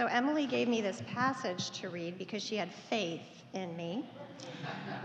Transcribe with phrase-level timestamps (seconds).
[0.00, 3.20] So Emily gave me this passage to read because she had faith
[3.52, 4.08] in me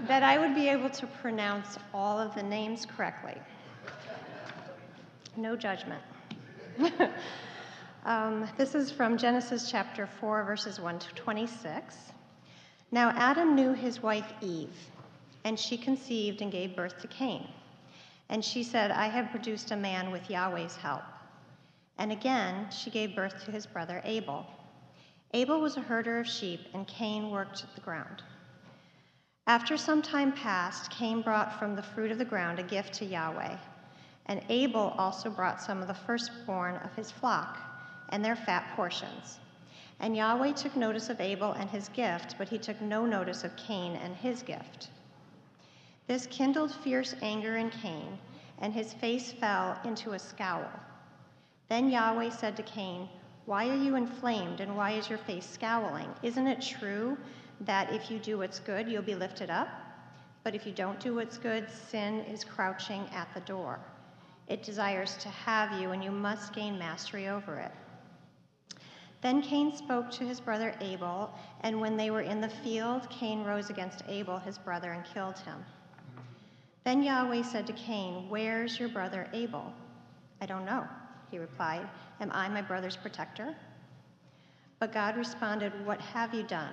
[0.07, 3.35] that I would be able to pronounce all of the names correctly.
[5.35, 6.01] No judgment.
[8.05, 11.97] um, this is from Genesis chapter 4, verses 1 to 26.
[12.89, 14.77] Now Adam knew his wife Eve,
[15.43, 17.49] and she conceived and gave birth to Cain.
[18.29, 21.03] And she said, I have produced a man with Yahweh's help.
[21.97, 24.47] And again, she gave birth to his brother Abel.
[25.35, 28.23] Abel was a herder of sheep, and Cain worked the ground.
[29.45, 33.05] After some time passed, Cain brought from the fruit of the ground a gift to
[33.05, 33.57] Yahweh.
[34.27, 37.57] And Abel also brought some of the firstborn of his flock
[38.07, 39.39] and their fat portions.
[39.99, 43.57] And Yahweh took notice of Abel and his gift, but he took no notice of
[43.57, 44.87] Cain and his gift.
[46.07, 48.19] This kindled fierce anger in Cain,
[48.59, 50.69] and his face fell into a scowl.
[51.67, 53.09] Then Yahweh said to Cain,
[53.45, 56.09] Why are you inflamed, and why is your face scowling?
[56.23, 57.15] Isn't it true
[57.61, 59.67] that if you do what's good, you'll be lifted up?
[60.43, 63.79] But if you don't do what's good, sin is crouching at the door.
[64.47, 67.71] It desires to have you, and you must gain mastery over it.
[69.21, 73.43] Then Cain spoke to his brother Abel, and when they were in the field, Cain
[73.43, 75.63] rose against Abel, his brother, and killed him.
[76.83, 79.73] Then Yahweh said to Cain, Where's your brother Abel?
[80.41, 80.87] I don't know,
[81.35, 81.85] he replied.
[82.21, 83.53] Am I my brother's protector?
[84.79, 86.71] But God responded, What have you done?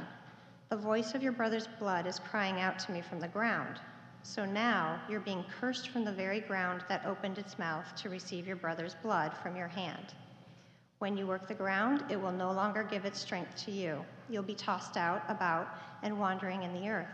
[0.68, 3.80] The voice of your brother's blood is crying out to me from the ground.
[4.22, 8.46] So now you're being cursed from the very ground that opened its mouth to receive
[8.46, 10.14] your brother's blood from your hand.
[11.00, 14.04] When you work the ground, it will no longer give its strength to you.
[14.30, 15.66] You'll be tossed out about
[16.04, 17.08] and wandering in the earth.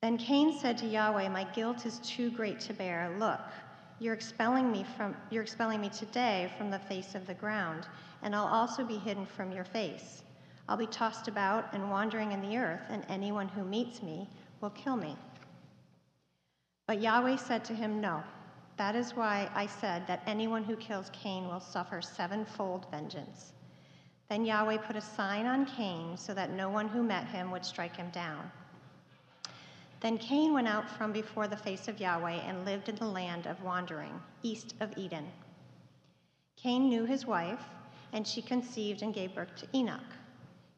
[0.00, 3.12] Then Cain said to Yahweh, My guilt is too great to bear.
[3.18, 3.40] Look,
[4.00, 7.86] you're expelling me from you're expelling me today from the face of the ground,
[8.22, 10.22] and I'll also be hidden from your face.
[10.68, 14.28] I'll be tossed about and wandering in the earth, and anyone who meets me
[14.60, 15.16] will kill me.
[16.86, 18.22] But Yahweh said to him, No.
[18.76, 23.52] That is why I said that anyone who kills Cain will suffer sevenfold vengeance.
[24.30, 27.64] Then Yahweh put a sign on Cain so that no one who met him would
[27.64, 28.52] strike him down.
[30.00, 33.46] Then Cain went out from before the face of Yahweh and lived in the land
[33.46, 35.26] of wandering, east of Eden.
[36.56, 37.64] Cain knew his wife,
[38.12, 40.00] and she conceived and gave birth to Enoch.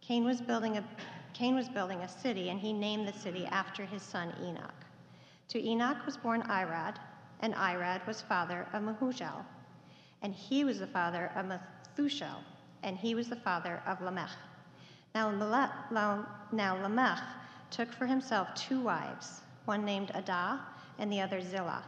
[0.01, 0.85] Cain was building a,
[1.35, 4.75] Cain was building a city, and he named the city after his son Enoch.
[5.49, 6.97] To Enoch was born Irad,
[7.41, 9.45] and Irad was father of Mehujael,
[10.23, 12.43] and he was the father of Methushael,
[12.83, 14.31] and he was the father of Lamech.
[15.15, 15.71] Now Lamech
[17.71, 20.61] took for himself two wives, one named Adah
[20.99, 21.85] and the other Zillah.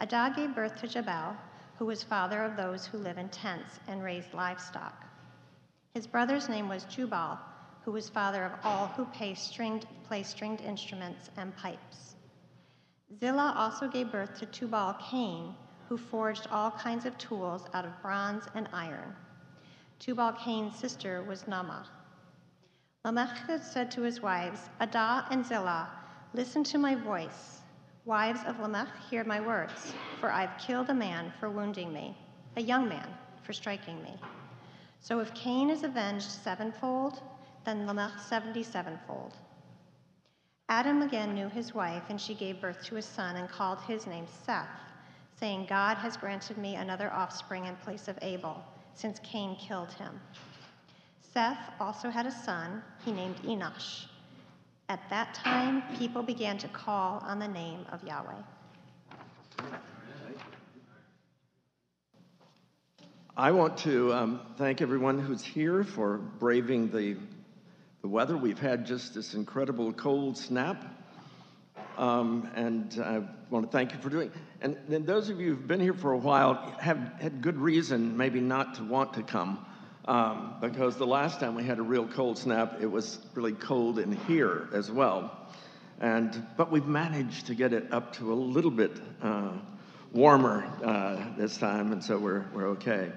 [0.00, 1.36] Adah gave birth to Jabal,
[1.78, 5.04] who was father of those who live in tents and raise livestock.
[5.94, 7.38] His brother's name was Jubal,
[7.84, 12.16] who was father of all who play stringed, play stringed instruments and pipes.
[13.18, 15.54] Zillah also gave birth to Tubal Cain,
[15.88, 19.14] who forged all kinds of tools out of bronze and iron.
[19.98, 21.86] Tubal Cain's sister was Naamah.
[23.04, 25.88] Lamech said to his wives, Adah and Zillah,
[26.34, 27.62] listen to my voice.
[28.04, 32.16] Wives of Lamech, hear my words, for I've killed a man for wounding me,
[32.56, 33.08] a young man
[33.42, 34.14] for striking me.
[35.00, 37.22] So if Cain is avenged sevenfold,
[37.64, 39.36] then Lamech seventy sevenfold.
[40.68, 44.06] Adam again knew his wife, and she gave birth to a son and called his
[44.06, 44.68] name Seth,
[45.38, 48.62] saying, God has granted me another offspring in place of Abel,
[48.94, 50.20] since Cain killed him.
[51.38, 54.06] Seth also had a son he named Enosh.
[54.88, 58.42] At that time, people began to call on the name of Yahweh.
[63.36, 67.16] I want to um, thank everyone who's here for braving the,
[68.02, 68.36] the weather.
[68.36, 70.84] We've had just this incredible cold snap.
[71.96, 75.68] Um, and I want to thank you for doing And then those of you who've
[75.68, 79.64] been here for a while have had good reason maybe not to want to come.
[80.08, 83.98] Um, because the last time we had a real cold snap, it was really cold
[83.98, 85.30] in here as well.
[86.00, 89.52] And, but we've managed to get it up to a little bit uh,
[90.14, 93.12] warmer uh, this time, and so we're, we're okay.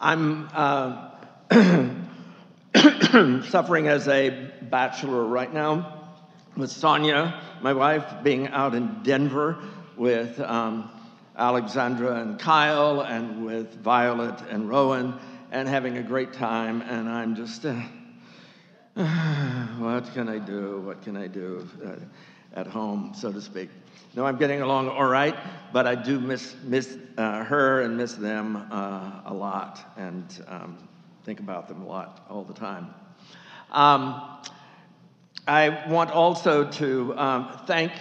[0.00, 1.10] I'm uh,
[3.48, 6.08] suffering as a bachelor right now
[6.56, 9.58] with Sonia, my wife, being out in Denver
[9.96, 10.88] with um,
[11.36, 15.18] Alexandra and Kyle, and with Violet and Rowan,
[15.52, 16.80] and having a great time.
[16.82, 17.74] And I'm just, uh,
[19.78, 20.80] what can I do?
[20.80, 23.68] What can I do uh, at home, so to speak?
[24.14, 25.36] No, I'm getting along all right,
[25.72, 29.92] but I do miss, miss uh, her and miss them uh, a lot.
[29.96, 30.88] And um,
[31.24, 32.94] think about them a lot all the time.
[33.70, 34.40] Um,
[35.46, 37.92] I want also to um, thank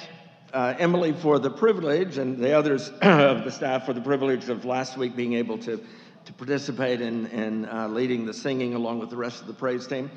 [0.54, 4.64] uh, Emily for the privilege and the others of the staff for the privilege of
[4.64, 5.84] last week being able to,
[6.26, 9.88] to participate in, in uh, leading the singing along with the rest of the praise
[9.88, 10.12] team.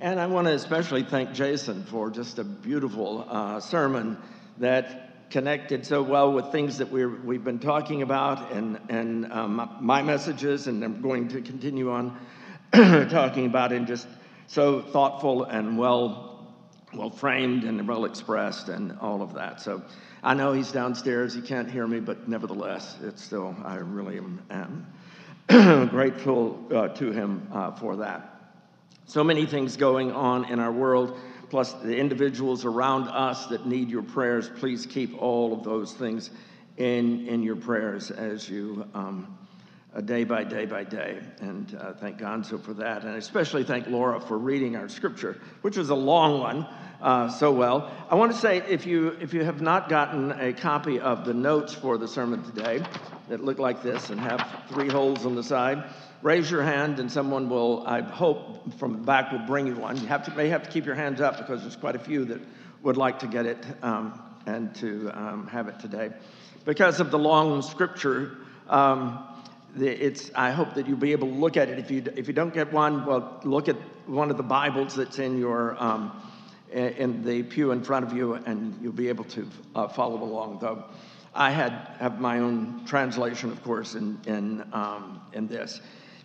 [0.00, 4.18] And I want to especially thank Jason for just a beautiful uh, sermon
[4.58, 9.78] that connected so well with things that we we've been talking about and, and um,
[9.80, 12.18] my messages, and I'm going to continue on
[12.72, 14.06] talking about, and just
[14.46, 16.30] so thoughtful and well
[16.92, 19.60] well framed and well expressed and all of that.
[19.60, 19.82] So
[20.22, 21.34] I know he's downstairs.
[21.34, 24.86] He can't hear me, but nevertheless, it's still, I really am, am
[25.90, 28.54] grateful uh, to him uh, for that.
[29.06, 31.18] So many things going on in our world,
[31.50, 34.48] plus the individuals around us that need your prayers.
[34.48, 36.30] Please keep all of those things
[36.78, 38.86] in, in your prayers as you.
[38.94, 39.38] Um,
[39.94, 41.20] uh, day by day by day.
[41.40, 43.04] And uh, thank God so for that.
[43.04, 46.66] And especially thank Laura for reading our scripture, which was a long one,
[47.00, 47.92] uh, so well.
[48.10, 51.34] I want to say if you, if you have not gotten a copy of the
[51.34, 52.84] notes for the sermon today
[53.28, 55.84] that look like this and have three holes on the side,
[56.22, 59.96] raise your hand and someone will, I hope, from the back will bring you one.
[59.96, 62.24] You have to, may have to keep your hands up because there's quite a few
[62.26, 62.40] that
[62.82, 66.10] would like to get it um, and to um, have it today.
[66.64, 68.38] Because of the long scripture,
[68.68, 69.26] um,
[69.76, 71.78] it's, I hope that you'll be able to look at it.
[71.78, 73.76] If you, if you don't get one, well, look at
[74.06, 76.12] one of the Bibles that's in your um,
[76.70, 80.58] in the pew in front of you, and you'll be able to uh, follow along.
[80.60, 80.84] Though
[81.34, 85.80] I had have my own translation, of course, in in um, in this.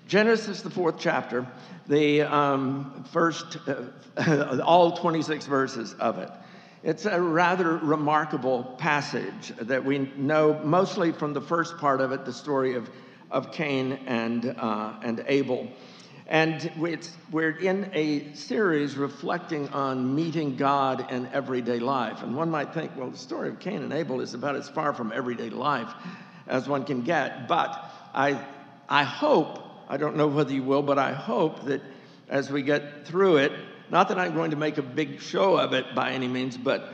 [0.07, 1.45] Genesis, the fourth chapter,
[1.87, 3.57] the um, first,
[4.17, 6.31] uh, all 26 verses of it.
[6.81, 12.25] It's a rather remarkable passage that we know mostly from the first part of it,
[12.25, 12.89] the story of
[13.31, 15.67] of Cain and, uh, and Abel.
[16.29, 16.71] And
[17.31, 22.21] we're in a series reflecting on meeting God in everyday life.
[22.21, 24.93] And one might think, well, the story of Cain and Abel is about as far
[24.93, 25.91] from everyday life
[26.45, 27.47] as one can get.
[27.47, 27.83] But
[28.13, 28.45] I,
[28.87, 29.57] I hope,
[29.89, 31.81] I don't know whether you will, but I hope that
[32.29, 33.51] as we get through it,
[33.89, 36.93] not that I'm going to make a big show of it by any means, but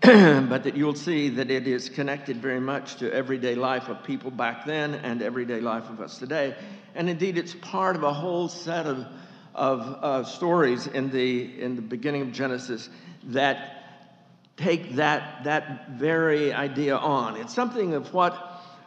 [0.02, 4.30] but that you'll see that it is connected very much to everyday life of people
[4.30, 6.56] back then and everyday life of us today.
[6.94, 9.06] And indeed, it's part of a whole set of,
[9.54, 12.88] of uh, stories in the, in the beginning of Genesis
[13.24, 13.80] that
[14.56, 17.36] take that, that very idea on.
[17.36, 18.32] It's something of what,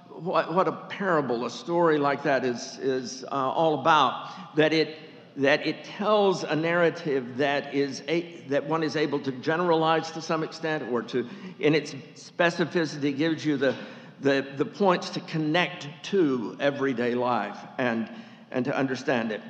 [0.10, 4.98] what, what a parable, a story like that is, is uh, all about, that it
[5.38, 10.22] that it tells a narrative that is a, that one is able to generalize to
[10.22, 11.28] some extent or to
[11.60, 13.76] in its specificity gives you the,
[14.22, 18.10] the, the points to connect to everyday life and
[18.52, 19.42] and to understand it.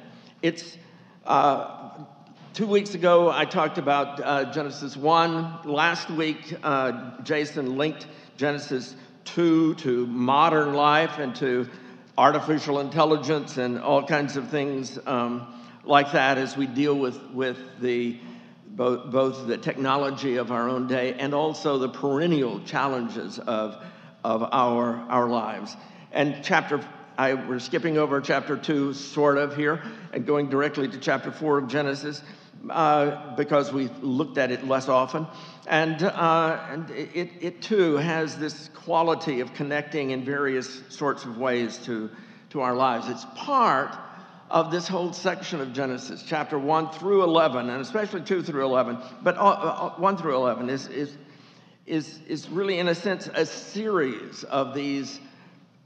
[0.41, 0.77] It's
[1.25, 1.89] uh,
[2.53, 8.05] two weeks ago i talked about uh, genesis 1 last week uh, jason linked
[8.37, 8.95] genesis
[9.25, 11.67] 2 to modern life and to
[12.17, 15.47] artificial intelligence and all kinds of things um,
[15.83, 18.17] like that as we deal with, with the,
[18.67, 23.75] both, both the technology of our own day and also the perennial challenges of,
[24.23, 25.75] of our, our lives.
[26.11, 26.79] And chapter,
[27.17, 29.83] I, we're skipping over chapter two, sort of here,
[30.13, 32.21] and going directly to chapter four of Genesis.
[32.69, 35.27] Uh, because we looked at it less often.
[35.67, 41.37] And, uh, and it, it too has this quality of connecting in various sorts of
[41.37, 42.09] ways to,
[42.51, 43.09] to our lives.
[43.09, 43.93] It's part
[44.53, 48.99] of this whole section of Genesis, chapter 1 through 11, and especially 2 through 11,
[49.23, 51.17] but uh, uh, 1 through 11 is, is,
[51.87, 55.19] is, is really, in a sense, a series of these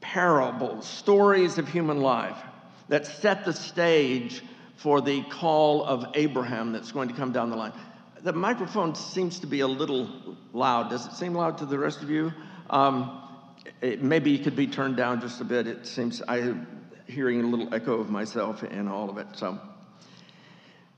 [0.01, 2.38] parables, stories of human life
[2.89, 4.43] that set the stage
[4.75, 7.71] for the call of Abraham that's going to come down the line.
[8.21, 10.89] The microphone seems to be a little loud.
[10.89, 12.33] Does it seem loud to the rest of you?
[12.69, 13.21] Um,
[13.81, 15.67] it, maybe it could be turned down just a bit.
[15.67, 16.53] It seems I
[17.07, 19.27] hearing a little echo of myself in all of it.
[19.33, 19.59] So,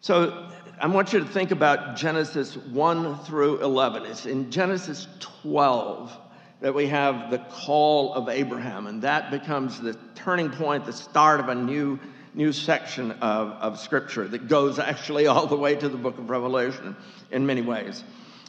[0.02, 0.50] so
[0.80, 4.06] I want you to think about Genesis 1 through 11.
[4.06, 6.18] It's in Genesis 12
[6.62, 11.40] that we have the call of Abraham, and that becomes the turning point, the start
[11.40, 12.00] of a new,
[12.34, 16.30] new section of, of Scripture that goes actually all the way to the book of
[16.30, 16.96] Revelation
[17.32, 18.04] in many ways.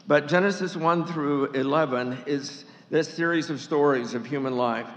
[0.06, 4.88] But Genesis 1 through 11 is this series of stories of human life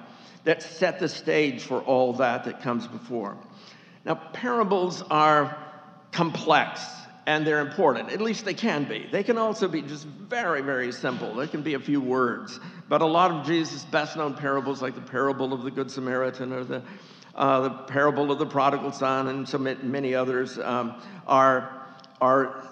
[0.44, 3.38] that set the stage for all that that comes before.
[4.06, 5.58] Now, parables are
[6.12, 6.86] complex
[7.26, 8.12] and they're important.
[8.12, 9.08] At least they can be.
[9.10, 11.34] They can also be just very, very simple.
[11.34, 12.60] They can be a few words.
[12.90, 16.52] But a lot of Jesus' best known parables, like the parable of the Good Samaritan
[16.52, 16.84] or the
[17.36, 21.88] uh, the parable of the prodigal son, and so many others um, are,
[22.22, 22.64] are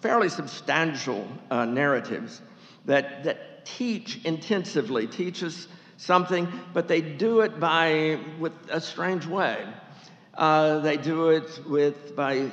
[0.00, 2.42] fairly substantial uh, narratives
[2.86, 9.26] that, that teach intensively, teach us something, but they do it by with a strange
[9.26, 9.66] way.
[10.32, 12.50] Uh, they do it with by.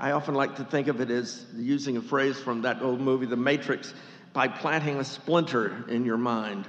[0.00, 3.26] I often like to think of it as using a phrase from that old movie,
[3.26, 3.92] The Matrix,
[4.32, 6.66] by planting a splinter in your mind,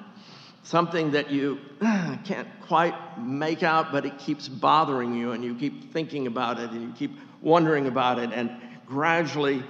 [0.64, 1.60] something that you
[2.26, 6.72] can't quite make out, but it keeps bothering you, and you keep thinking about it,
[6.72, 8.52] and you keep wondering about it, and
[8.86, 9.64] gradually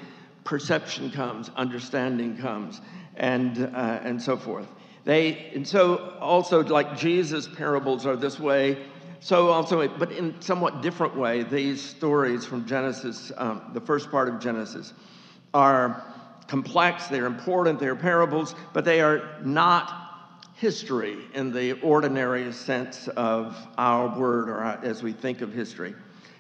[0.44, 2.82] perception comes, understanding comes,
[3.16, 4.68] and uh, and so forth.
[5.06, 8.86] They, and so also like Jesus' parables are this way,
[9.20, 14.28] so also, but in somewhat different way, these stories from Genesis, um, the first part
[14.28, 14.94] of Genesis,
[15.54, 16.04] are
[16.48, 20.04] complex, they're important, they're parables, but they are not
[20.56, 25.96] history in the ordinary sense of our word or as we think of history.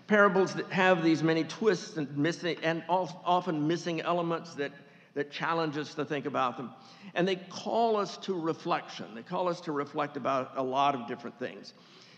[0.07, 4.71] Parables that have these many twists and missing and often missing elements that
[5.15, 6.71] that challenge us to think about them.
[7.13, 9.15] And they call us to reflection.
[9.15, 11.73] They call us to reflect about a lot of different things.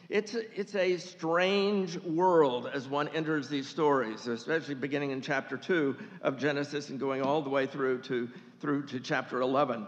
[0.07, 5.57] It's a, it's a strange world as one enters these stories, especially beginning in chapter
[5.57, 9.87] 2 of Genesis and going all the way through to, through to chapter 11.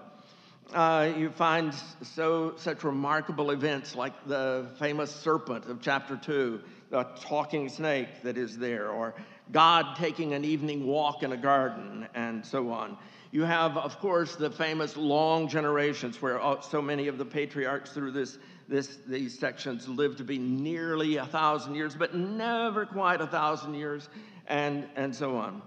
[0.74, 7.04] Uh, you find so such remarkable events like the famous serpent of chapter 2, the
[7.22, 9.14] talking snake that is there, or
[9.52, 12.98] God taking an evening walk in a garden, and so on.
[13.32, 18.12] You have, of course, the famous long generations where so many of the patriarchs through
[18.12, 18.38] this,
[18.68, 23.74] this, these sections live to be nearly a thousand years, but never quite a thousand
[23.74, 24.10] years,
[24.48, 25.62] and, and so on.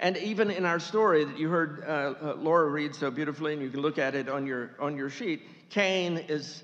[0.00, 3.62] And even in our story that you heard uh, uh, Laura read so beautifully, and
[3.62, 6.62] you can look at it on your, on your sheet, Cain is,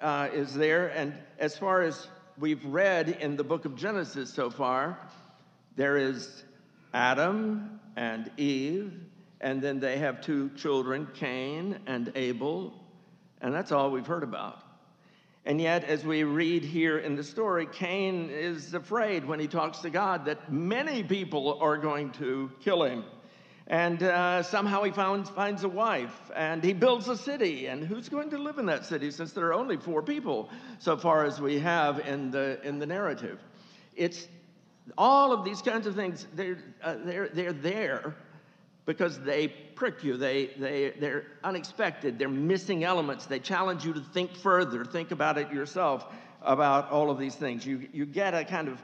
[0.00, 0.88] uh, is there.
[0.88, 2.08] And as far as
[2.38, 4.98] we've read in the book of Genesis so far,
[5.76, 6.44] there is
[6.92, 8.92] Adam and Eve,
[9.40, 12.74] and then they have two children, Cain and Abel,
[13.40, 14.62] and that's all we've heard about.
[15.44, 19.78] And yet, as we read here in the story, Cain is afraid when he talks
[19.80, 23.04] to God that many people are going to kill him.
[23.66, 27.66] And uh, somehow he finds, finds a wife and he builds a city.
[27.66, 30.48] And who's going to live in that city since there are only four people
[30.78, 33.40] so far as we have in the, in the narrative?
[33.96, 34.28] It's
[34.98, 38.14] all of these kinds of things, they're, uh, they're, they're there
[38.84, 40.16] because they prick you.
[40.16, 42.18] They, they, they're unexpected.
[42.18, 43.26] They're missing elements.
[43.26, 46.06] They challenge you to think further, think about it yourself,
[46.42, 47.64] about all of these things.
[47.64, 48.82] You, you get a kind of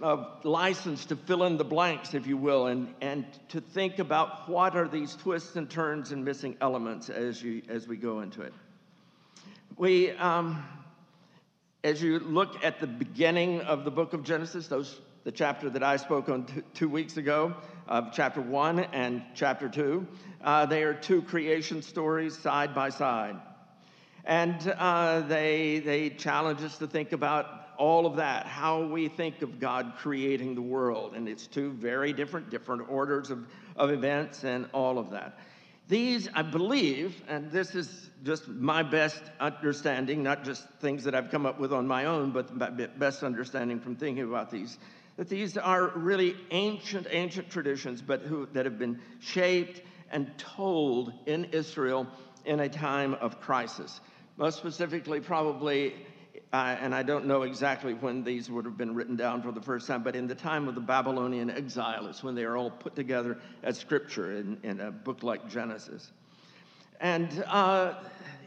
[0.00, 4.48] of license to fill in the blanks, if you will, and, and to think about
[4.48, 8.42] what are these twists and turns and missing elements as, you, as we go into
[8.42, 8.52] it.
[9.76, 10.64] We, um,
[11.84, 15.82] as you look at the beginning of the book of Genesis, those the chapter that
[15.82, 17.54] I spoke on t- two weeks ago,
[17.86, 20.06] of chapter one and chapter two.
[20.42, 23.36] Uh, they are two creation stories side by side.
[24.24, 27.46] And uh, they, they challenge us to think about
[27.78, 31.14] all of that, how we think of God creating the world.
[31.14, 33.46] And it's two very different, different orders of,
[33.76, 35.38] of events and all of that.
[35.88, 41.30] These, I believe, and this is just my best understanding, not just things that I've
[41.30, 44.76] come up with on my own, but my best understanding from thinking about these
[45.18, 49.82] that these are really ancient, ancient traditions, but who, that have been shaped
[50.12, 52.06] and told in Israel
[52.44, 54.00] in a time of crisis.
[54.36, 55.94] Most specifically, probably,
[56.52, 59.60] uh, and I don't know exactly when these would have been written down for the
[59.60, 62.70] first time, but in the time of the Babylonian exile is when they are all
[62.70, 66.12] put together as scripture in, in a book like Genesis.
[67.00, 67.94] And uh,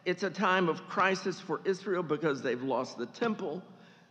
[0.06, 3.62] it's a time of crisis for Israel because they've lost the temple,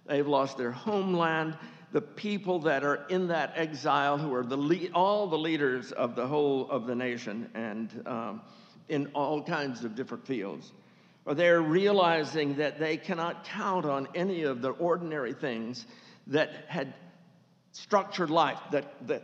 [0.06, 1.56] they've lost their homeland,
[1.92, 6.14] the people that are in that exile, who are the lead, all the leaders of
[6.14, 8.40] the whole of the nation and um,
[8.88, 10.72] in all kinds of different fields.
[11.24, 15.86] Or they're realizing that they cannot count on any of the ordinary things
[16.28, 16.94] that had
[17.72, 19.22] structured life, that, that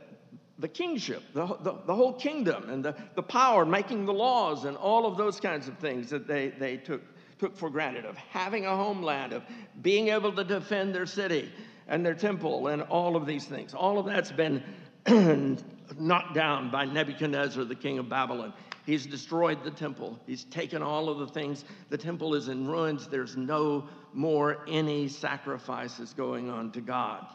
[0.59, 4.77] the kingship, the, the, the, whole kingdom, and the, the power, making the laws, and
[4.77, 7.03] all of those kinds of things that they, they took,
[7.39, 9.43] took for granted, of having a homeland, of
[9.83, 11.51] being able to defend their city,
[11.88, 13.75] and their temple and all of these things.
[13.75, 14.62] All of that's been
[15.99, 18.52] knocked down by Nebuchadnezzar, the king of Babylon.
[18.85, 20.19] He's destroyed the temple.
[20.26, 21.64] He's taken all of the things.
[21.90, 23.09] The temple is in ruins.
[23.09, 27.26] There's no more any sacrifices going on to God.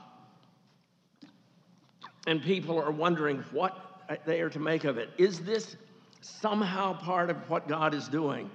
[2.28, 3.78] And people are wondering what
[4.26, 5.10] they are to make of it.
[5.18, 5.76] Is this
[6.22, 8.50] somehow part of what God is doing?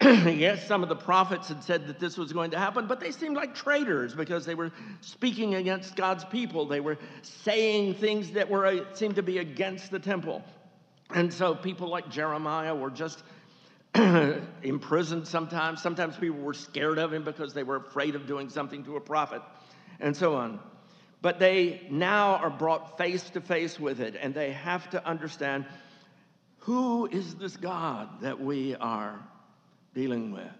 [0.02, 3.10] yes, some of the prophets had said that this was going to happen, but they
[3.10, 6.64] seemed like traitors because they were speaking against God's people.
[6.64, 10.42] They were saying things that were uh, seemed to be against the temple.
[11.10, 13.22] And so people like Jeremiah were just
[14.62, 15.82] imprisoned sometimes.
[15.82, 19.00] Sometimes people were scared of him because they were afraid of doing something to a
[19.00, 19.42] prophet,
[20.00, 20.60] and so on.
[21.20, 25.66] But they now are brought face to face with it, and they have to understand
[26.60, 29.20] who is this God that we are
[29.94, 30.52] dealing with?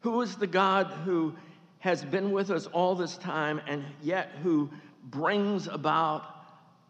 [0.00, 1.34] Who is the God who
[1.78, 4.70] has been with us all this time and yet who
[5.04, 6.22] brings about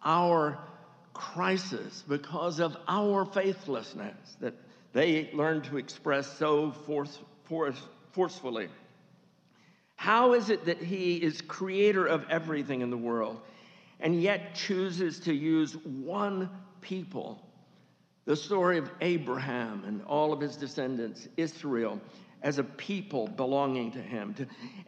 [0.04, 0.58] our
[1.12, 4.54] crisis because of our faithlessness that
[4.92, 7.80] they learn to express so force, force,
[8.12, 8.68] forcefully?
[9.96, 13.40] How is it that he is creator of everything in the world
[14.00, 17.45] and yet chooses to use one people
[18.26, 22.00] the story of Abraham and all of his descendants, Israel,
[22.42, 24.34] as a people belonging to him.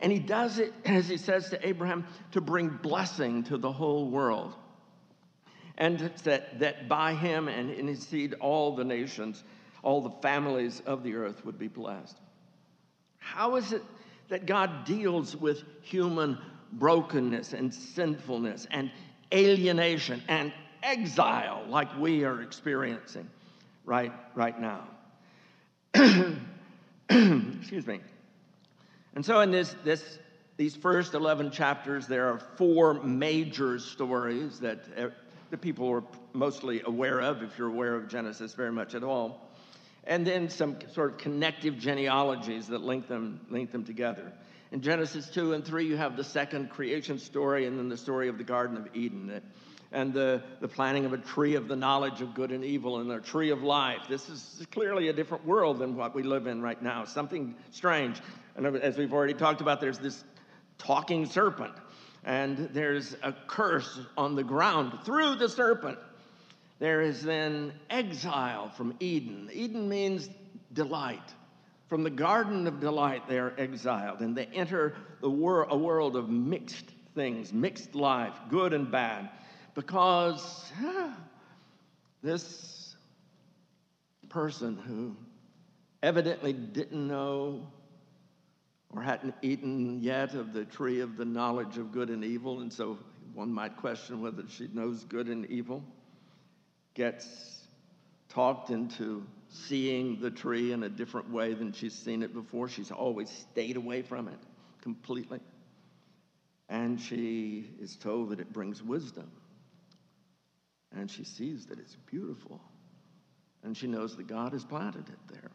[0.01, 4.11] And he does it, as he says to Abraham, to bring blessing to the whole
[4.11, 4.55] world.
[5.79, 9.45] And that, that by him and in his seed, all the nations,
[9.85, 12.19] all the families of the earth would be blessed.
[13.19, 13.83] How is it
[14.29, 16.39] that God deals with human
[16.73, 18.91] brokenness and sinfulness and
[19.33, 23.29] alienation and exile like we are experiencing
[23.85, 24.85] right, right now.
[27.09, 28.01] Excuse me.
[29.15, 30.19] And so, in this, this,
[30.57, 35.09] these first 11 chapters, there are four major stories that uh,
[35.51, 39.49] the people are mostly aware of, if you're aware of Genesis very much at all.
[40.05, 44.33] And then some sort of connective genealogies that link them, link them together.
[44.71, 48.29] In Genesis 2 and 3, you have the second creation story, and then the story
[48.29, 49.29] of the Garden of Eden.
[49.29, 49.43] That
[49.93, 53.11] and the, the planting of a tree of the knowledge of good and evil and
[53.11, 54.03] a tree of life.
[54.09, 58.21] This is clearly a different world than what we live in right now, something strange.
[58.57, 60.25] And as we've already talked about, there's this
[60.77, 61.73] talking serpent,
[62.25, 65.99] and there's a curse on the ground through the serpent.
[66.79, 69.49] There is then exile from Eden.
[69.53, 70.29] Eden means
[70.73, 71.35] delight.
[71.89, 76.15] From the garden of delight, they are exiled, and they enter the wor- a world
[76.15, 76.85] of mixed
[77.15, 79.31] things, mixed life, good and bad
[79.75, 80.73] because
[82.23, 82.97] this
[84.29, 85.17] person who
[86.03, 87.67] evidently didn't know
[88.95, 92.73] or hadn't eaten yet of the tree of the knowledge of good and evil, and
[92.73, 92.99] so
[93.35, 95.83] one might question whether she knows good and evil,
[96.95, 97.67] gets
[98.29, 102.69] talked into seeing the tree in a different way than she's seen it before.
[102.69, 104.39] She's always stayed away from it
[104.83, 105.41] completely.
[106.69, 109.31] And she is told that it brings wisdom
[110.97, 112.61] and she sees that it's beautiful.
[113.63, 115.51] And she knows that God has planted it there,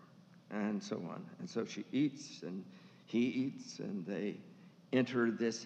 [0.52, 1.26] and so on.
[1.40, 2.66] And so she eats, and
[3.06, 4.38] he eats, and they
[4.92, 5.66] enter this,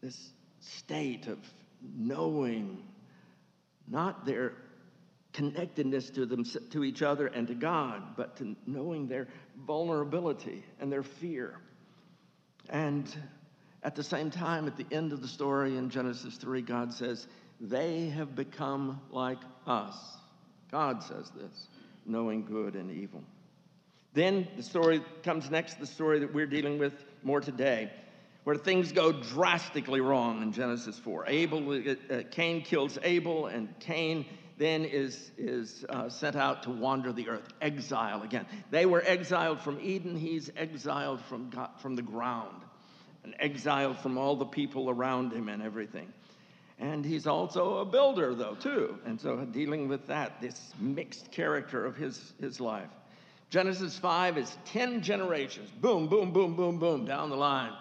[0.00, 1.38] this state of
[1.82, 2.82] knowing
[3.88, 4.54] not their
[5.32, 9.28] connectedness to them to each other and to God, but to knowing their
[9.66, 11.58] vulnerability and their fear.
[12.68, 13.12] And
[13.82, 17.26] at the same time, at the end of the story in Genesis 3, God says,
[17.62, 19.96] they have become like us.
[20.72, 21.68] God says this,
[22.04, 23.22] knowing good and evil.
[24.14, 27.90] Then the story comes next, the story that we're dealing with more today,
[28.42, 31.26] where things go drastically wrong in Genesis 4.
[31.28, 34.26] Abel, uh, uh Cain kills Abel, and Cain
[34.58, 38.44] then is, is uh, sent out to wander the earth, exile again.
[38.70, 42.62] They were exiled from Eden, he's exiled from, God, from the ground,
[43.22, 46.12] and exiled from all the people around him and everything.
[46.82, 48.98] And he's also a builder, though, too.
[49.06, 52.88] And so dealing with that, this mixed character of his, his life.
[53.50, 57.72] Genesis 5 is 10 generations, boom, boom, boom, boom, boom, down the line.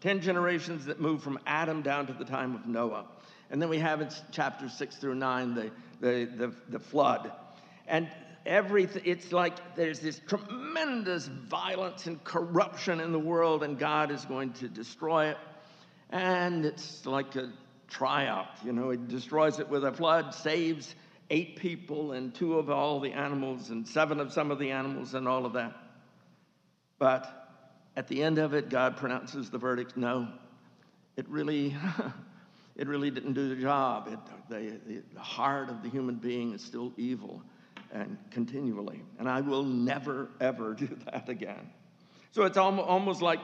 [0.00, 3.04] 10 generations that move from Adam down to the time of Noah.
[3.50, 7.30] And then we have in chapters 6 through 9 the, the, the, the flood.
[7.86, 8.08] And
[8.44, 14.24] everything, it's like there's this tremendous violence and corruption in the world, and God is
[14.24, 15.38] going to destroy it.
[16.10, 17.52] And it's like a
[17.90, 18.48] triumph.
[18.64, 20.94] You know, it destroys it with a flood, saves
[21.28, 25.14] eight people and two of all the animals and seven of some of the animals
[25.14, 25.76] and all of that.
[26.98, 27.26] But
[27.96, 30.28] at the end of it, God pronounces the verdict no,
[31.16, 31.76] it really.
[32.76, 34.08] it really didn't do the job.
[34.48, 37.42] It, the heart of the human being is still evil
[37.92, 39.02] and continually.
[39.18, 41.70] And I will never, ever do that again.
[42.32, 43.40] So it's almost like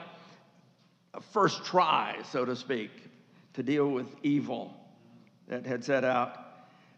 [1.12, 2.90] a first try, so to speak
[3.56, 4.74] to deal with evil
[5.48, 6.46] that had set out.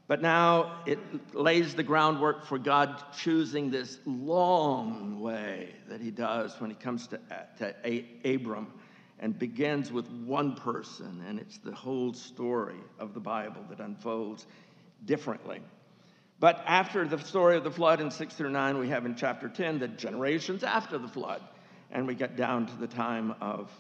[0.09, 0.99] But now it
[1.35, 7.07] lays the groundwork for God choosing this long way that he does when he comes
[7.09, 7.21] to,
[7.59, 8.73] to Abram
[9.21, 11.23] and begins with one person.
[11.29, 14.47] And it's the whole story of the Bible that unfolds
[15.05, 15.61] differently.
[16.41, 19.49] But after the story of the flood in 6 through 9, we have in chapter
[19.49, 21.43] 10 the generations after the flood.
[21.91, 23.71] And we get down to the time of,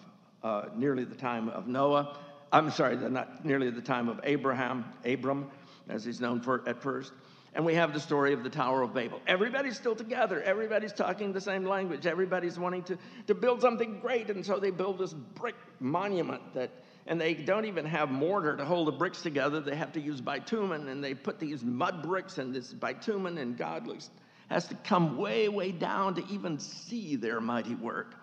[0.43, 2.19] uh, nearly the time of Noah.
[2.53, 5.51] I'm sorry, not nearly the time of Abraham, Abram
[5.89, 7.13] as he's known for at first.
[7.55, 9.21] And we have the story of the Tower of Babel.
[9.27, 10.43] Everybody's still together.
[10.43, 12.07] Everybody's talking the same language.
[12.07, 14.31] Everybody's wanting to, to build something great.
[14.31, 16.71] And so they build this brick monument that,
[17.07, 19.61] and they don't even have mortar to hold the bricks together.
[19.61, 23.57] They have to use bitumen, and they put these mud bricks and this bitumen, and
[23.57, 24.11] God looks,
[24.51, 28.15] has to come way, way down to even see their mighty work.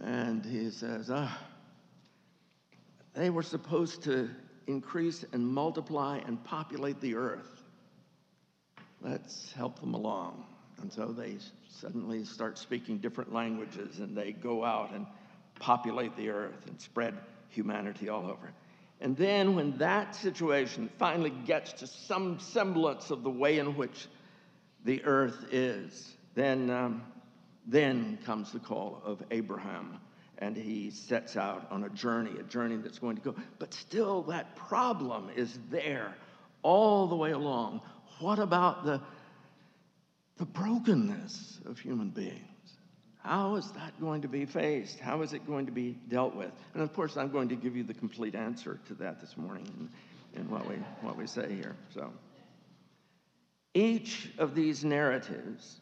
[0.00, 1.38] And he says, ah,
[3.14, 4.30] they were supposed to
[4.66, 7.62] increase and multiply and populate the earth.
[9.00, 10.44] Let's help them along.
[10.80, 11.36] And so they
[11.68, 15.06] suddenly start speaking different languages and they go out and
[15.58, 17.14] populate the earth and spread
[17.48, 18.52] humanity all over.
[19.00, 24.08] And then, when that situation finally gets to some semblance of the way in which
[24.84, 27.02] the earth is, then, um,
[27.64, 30.00] then comes the call of Abraham
[30.38, 33.34] and he sets out on a journey, a journey that's going to go.
[33.58, 36.14] But still, that problem is there
[36.62, 37.80] all the way along.
[38.20, 39.00] What about the,
[40.36, 42.42] the brokenness of human beings?
[43.24, 45.00] How is that going to be faced?
[45.00, 46.52] How is it going to be dealt with?
[46.72, 49.66] And of course, I'm going to give you the complete answer to that this morning
[50.34, 51.76] in, in what, we, what we say here.
[51.92, 52.12] So,
[53.74, 55.80] each of these narratives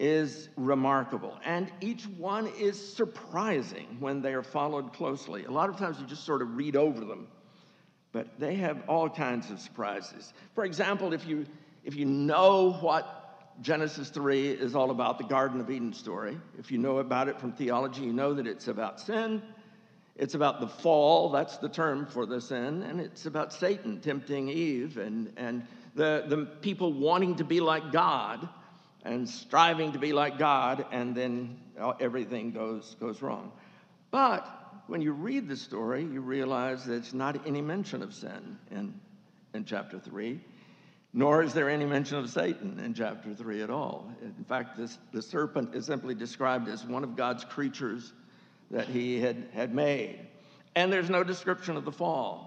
[0.00, 1.38] is remarkable.
[1.44, 5.44] And each one is surprising when they are followed closely.
[5.44, 7.28] A lot of times you just sort of read over them,
[8.10, 10.32] but they have all kinds of surprises.
[10.54, 11.44] For example, if you,
[11.84, 16.72] if you know what Genesis 3 is all about, the Garden of Eden story, if
[16.72, 19.42] you know about it from theology, you know that it's about sin.
[20.16, 24.48] It's about the fall, that's the term for the sin, and it's about Satan tempting
[24.48, 28.48] Eve and, and the, the people wanting to be like God
[29.04, 31.58] and striving to be like God, and then
[32.00, 33.52] everything goes, goes wrong.
[34.10, 34.46] But
[34.86, 38.94] when you read the story, you realize that there's not any mention of sin in,
[39.54, 40.40] in chapter 3,
[41.12, 44.12] nor is there any mention of Satan in chapter 3 at all.
[44.22, 48.12] In fact, this, the serpent is simply described as one of God's creatures
[48.70, 50.20] that he had, had made.
[50.76, 52.46] And there's no description of the fall.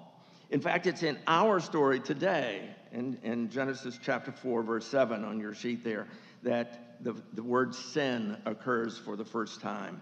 [0.50, 5.40] In fact, it's in our story today, in, in Genesis chapter 4, verse 7 on
[5.40, 6.08] your sheet there
[6.44, 10.02] that the, the word sin occurs for the first time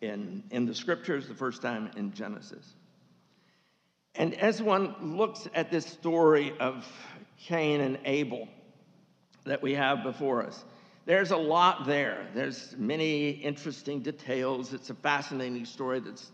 [0.00, 2.74] in, in the scriptures, the first time in Genesis.
[4.14, 6.86] And as one looks at this story of
[7.38, 8.48] Cain and Abel
[9.44, 10.64] that we have before us,
[11.06, 12.26] there's a lot there.
[12.34, 14.72] There's many interesting details.
[14.72, 16.30] It's a fascinating story that's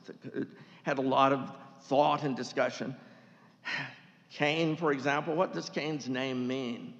[0.82, 2.96] had a lot of thought and discussion.
[4.30, 6.94] Cain, for example, what does Cain's name mean?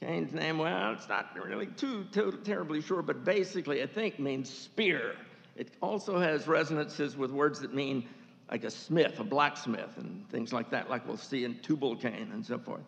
[0.00, 4.48] Cain's name, well, it's not really too, too terribly sure, but basically, I think means
[4.48, 5.16] spear.
[5.56, 8.08] It also has resonances with words that mean
[8.50, 12.30] like a smith, a blacksmith, and things like that, like we'll see in Tubal Cain
[12.32, 12.84] and so forth.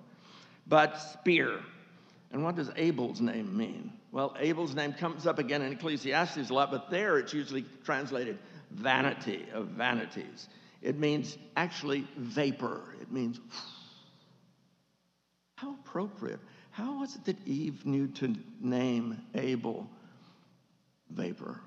[0.66, 1.60] But spear.
[2.32, 3.92] And what does Abel's name mean?
[4.12, 8.38] Well, Abel's name comes up again in Ecclesiastes a lot, but there it's usually translated
[8.70, 10.48] vanity of vanities.
[10.80, 12.82] It means actually vapor.
[13.00, 13.40] It means
[15.90, 16.38] appropriate.
[16.70, 19.88] How was it that Eve knew to name Abel
[21.10, 21.60] vapor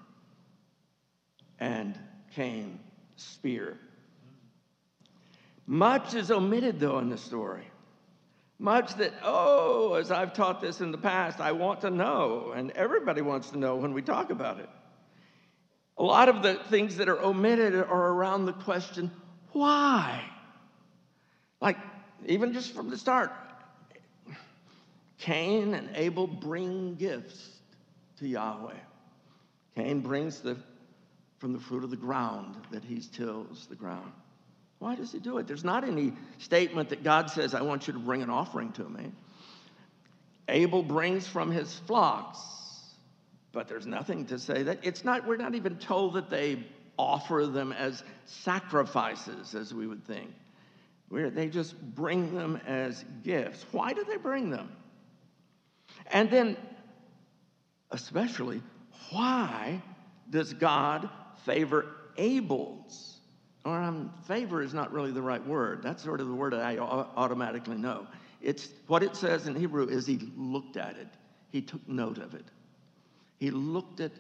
[1.59, 1.97] and
[2.35, 2.79] Cain
[3.17, 3.77] spear?
[5.67, 7.67] Much is omitted, though, in the story.
[8.59, 12.71] Much that, oh, as I've taught this in the past, I want to know, and
[12.71, 14.69] everybody wants to know when we talk about it.
[15.97, 19.11] A lot of the things that are omitted are around the question,
[19.51, 20.23] why?
[21.59, 21.77] Like,
[22.25, 23.31] even just from the start,
[25.19, 27.49] Cain and Abel bring gifts
[28.19, 28.73] to Yahweh.
[29.75, 30.57] Cain brings the,
[31.39, 34.11] from the fruit of the ground that he tills the ground.
[34.79, 35.47] Why does he do it?
[35.47, 38.83] There's not any statement that God says, I want you to bring an offering to
[38.83, 39.11] me.
[40.49, 42.39] Abel brings from his flocks,
[43.53, 44.79] but there's nothing to say that.
[44.83, 46.63] It's not, we're not even told that they
[46.97, 50.31] offer them as sacrifices, as we would think.
[51.07, 53.65] Where they just bring them as gifts.
[53.71, 54.69] Why do they bring them?
[56.11, 56.57] And then,
[57.91, 58.61] especially,
[59.11, 59.81] why
[60.29, 61.09] does God
[61.45, 61.85] favor
[62.17, 63.19] Abel's?
[63.65, 65.81] Or um, favor is not really the right word.
[65.83, 68.07] That's sort of the word I automatically know.
[68.41, 71.07] It's what it says in Hebrew is he looked at it.
[71.51, 72.45] He took note of it.
[73.39, 74.11] He looked at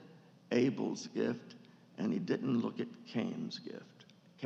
[0.51, 1.55] Abel's gift
[1.97, 4.05] and he didn't look at Cain's gift.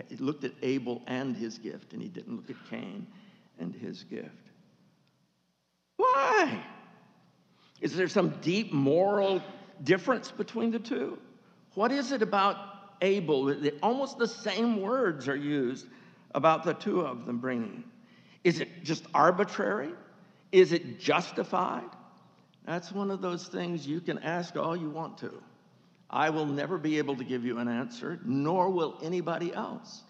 [0.09, 3.05] He looked at Abel and his gift and he didn't look at Cain
[3.59, 4.31] and his gift.
[5.97, 6.63] Why?
[7.81, 9.41] Is there some deep moral
[9.83, 11.17] difference between the two?
[11.75, 12.57] What is it about
[13.01, 13.55] Abel?
[13.83, 15.87] Almost the same words are used
[16.33, 17.83] about the two of them bringing.
[18.43, 19.91] Is it just arbitrary?
[20.51, 21.89] Is it justified?
[22.65, 25.31] That's one of those things you can ask all you want to.
[26.09, 30.03] I will never be able to give you an answer, nor will anybody else.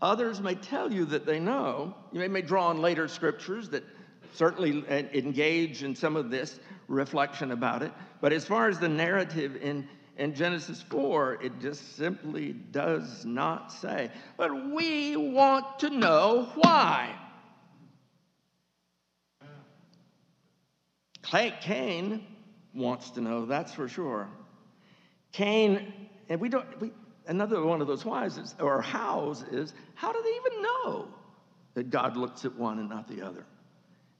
[0.00, 1.94] Others may tell you that they know.
[2.12, 3.82] You may draw on later scriptures that
[4.32, 7.92] certainly uh, engage in some of this reflection about it.
[8.20, 13.72] But as far as the narrative in, in Genesis 4, it just simply does not
[13.72, 14.10] say.
[14.36, 17.14] But we want to know why.
[21.22, 22.24] Cain
[22.74, 24.28] wants to know, that's for sure.
[25.32, 25.92] Cain,
[26.28, 26.90] and we don't, we,
[27.26, 31.08] another one of those whys is, or hows is, how do they even know
[31.74, 33.44] that God looks at one and not the other?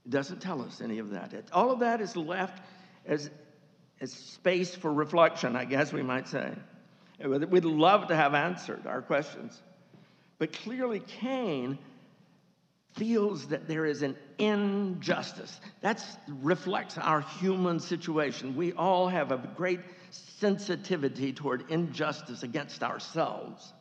[0.08, 1.34] Doesn't tell us any of that.
[1.52, 2.62] All of that is left
[3.04, 3.30] as,
[4.00, 6.52] as space for reflection, I guess we might say.
[7.24, 9.60] We'd love to have answered our questions.
[10.38, 11.78] But clearly, Cain
[12.94, 15.60] feels that there is an injustice.
[15.82, 18.56] That reflects our human situation.
[18.56, 23.72] We all have a great sensitivity toward injustice against ourselves,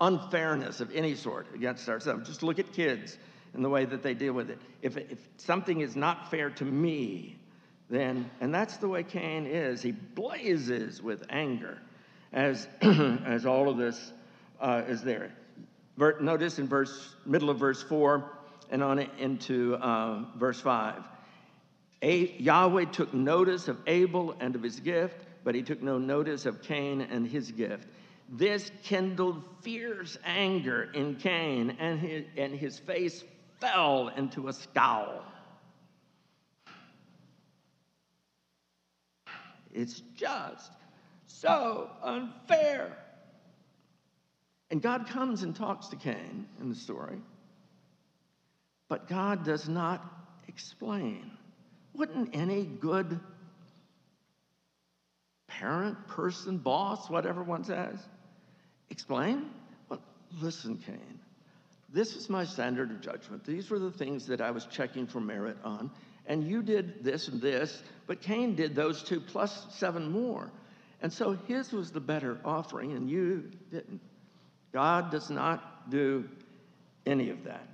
[0.00, 2.28] unfairness of any sort against ourselves.
[2.28, 3.16] Just look at kids
[3.56, 4.58] and the way that they deal with it.
[4.82, 7.38] If, if something is not fair to me,
[7.90, 11.78] then, and that's the way Cain is, he blazes with anger
[12.32, 14.12] as, as all of this
[14.60, 15.32] uh, is there.
[15.96, 18.30] Notice in verse middle of verse four,
[18.70, 21.02] and on into uh, verse 5.
[22.02, 26.44] A- Yahweh took notice of Abel and of his gift, but he took no notice
[26.44, 27.88] of Cain and his gift.
[28.28, 33.24] This kindled fierce anger in Cain, and his, and his face
[33.60, 35.22] fell into a scowl.
[39.72, 40.72] It's just
[41.26, 42.96] so unfair.
[44.70, 47.18] And God comes and talks to Cain in the story.
[48.88, 50.04] But God does not
[50.48, 51.30] explain.
[51.94, 53.20] Wouldn't any good
[55.46, 57.98] parent, person, boss, whatever one says,
[58.90, 59.50] explain?
[59.88, 60.00] Well,
[60.40, 61.20] listen, Cain,
[61.92, 63.44] this is my standard of judgment.
[63.44, 65.90] These were the things that I was checking for merit on.
[66.26, 70.50] And you did this and this, but Cain did those two plus seven more.
[71.00, 74.00] And so his was the better offering, and you didn't.
[74.72, 76.28] God does not do
[77.06, 77.68] any of that.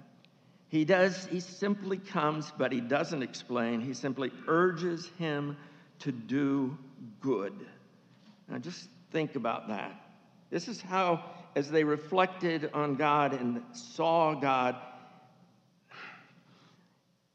[0.69, 3.81] He does, he simply comes, but he doesn't explain.
[3.81, 5.57] He simply urges him
[6.01, 6.77] to do
[7.21, 7.53] good.
[8.49, 9.93] Now just think about that.
[10.51, 14.77] This is how, as they reflected on God and saw God,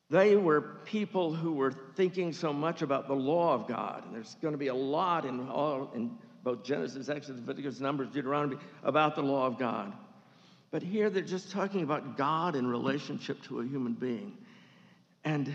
[0.10, 4.06] they were people who were thinking so much about the law of God.
[4.06, 8.10] And there's going to be a lot in, all, in both Genesis, Exodus, Leviticus, Numbers,
[8.10, 9.94] Deuteronomy about the law of God.
[10.72, 14.38] But here they're just talking about God in relationship to a human being.
[15.24, 15.54] And,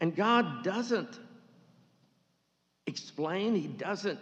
[0.00, 1.20] and God doesn't
[2.86, 4.20] explain, He doesn't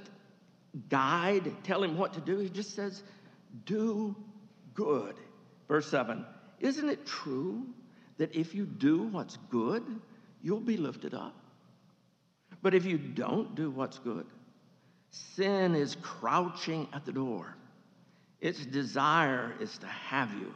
[0.89, 2.39] guide, tell him what to do.
[2.39, 3.03] He just says,
[3.65, 4.17] Do
[4.75, 5.15] good.
[5.69, 6.25] Verse 7
[6.61, 7.67] Isn't it true
[8.19, 9.85] that if you do what's good,
[10.43, 11.35] you'll be lifted up?
[12.63, 14.27] But if you don't do what's good,
[15.11, 17.57] sin is crouching at the door.
[18.41, 20.55] Its desire is to have you,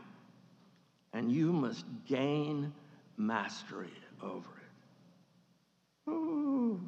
[1.12, 2.72] and you must gain
[3.16, 6.10] mastery over it.
[6.10, 6.80] Ooh.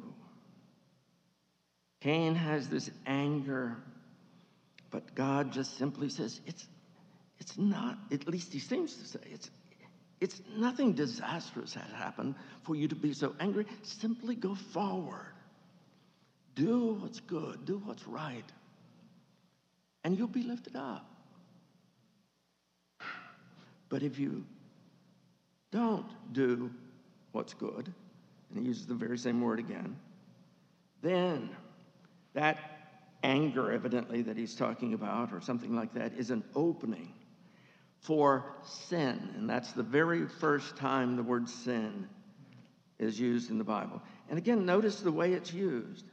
[2.01, 3.77] Cain has this anger,
[4.97, 6.65] but God just simply says, it's,
[7.37, 9.51] it's not, at least he seems to say, it's,
[10.19, 12.33] it's nothing disastrous has happened
[12.63, 13.67] for you to be so angry.
[13.83, 15.33] Simply go forward.
[16.55, 18.51] Do what's good, do what's right
[20.03, 21.05] and you'll be lifted up.
[23.89, 24.45] But if you
[25.71, 26.71] don't do
[27.33, 27.93] what's good,
[28.49, 29.95] and he uses the very same word again,
[31.03, 31.49] then
[32.33, 32.76] that
[33.23, 37.13] anger, evidently, that he's talking about, or something like that, is an opening
[37.99, 39.33] for sin.
[39.35, 42.07] And that's the very first time the word sin
[42.99, 44.01] is used in the Bible.
[44.29, 46.05] And again, notice the way it's used.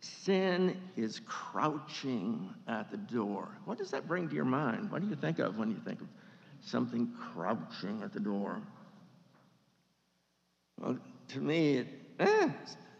[0.00, 3.48] Sin is crouching at the door.
[3.64, 4.90] What does that bring to your mind?
[4.90, 6.06] What do you think of when you think of
[6.60, 8.60] something crouching at the door?
[10.80, 11.88] Well, to me, it,
[12.20, 12.48] eh,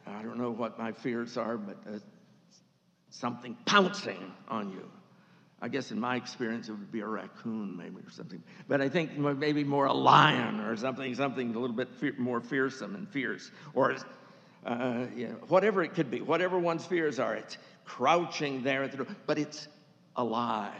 [0.06, 1.98] I don't know what my fears are, but uh,
[3.10, 4.88] something pouncing on you.
[5.60, 8.42] I guess in my experience, it would be a raccoon, maybe, or something.
[8.68, 12.40] But I think maybe more a lion or something, something a little bit fe- more
[12.40, 13.96] fearsome and fierce, or
[14.64, 18.92] uh, you know, whatever it could be, whatever one's fears are, it's crouching there at
[18.92, 19.66] the door, but it's
[20.14, 20.72] alive.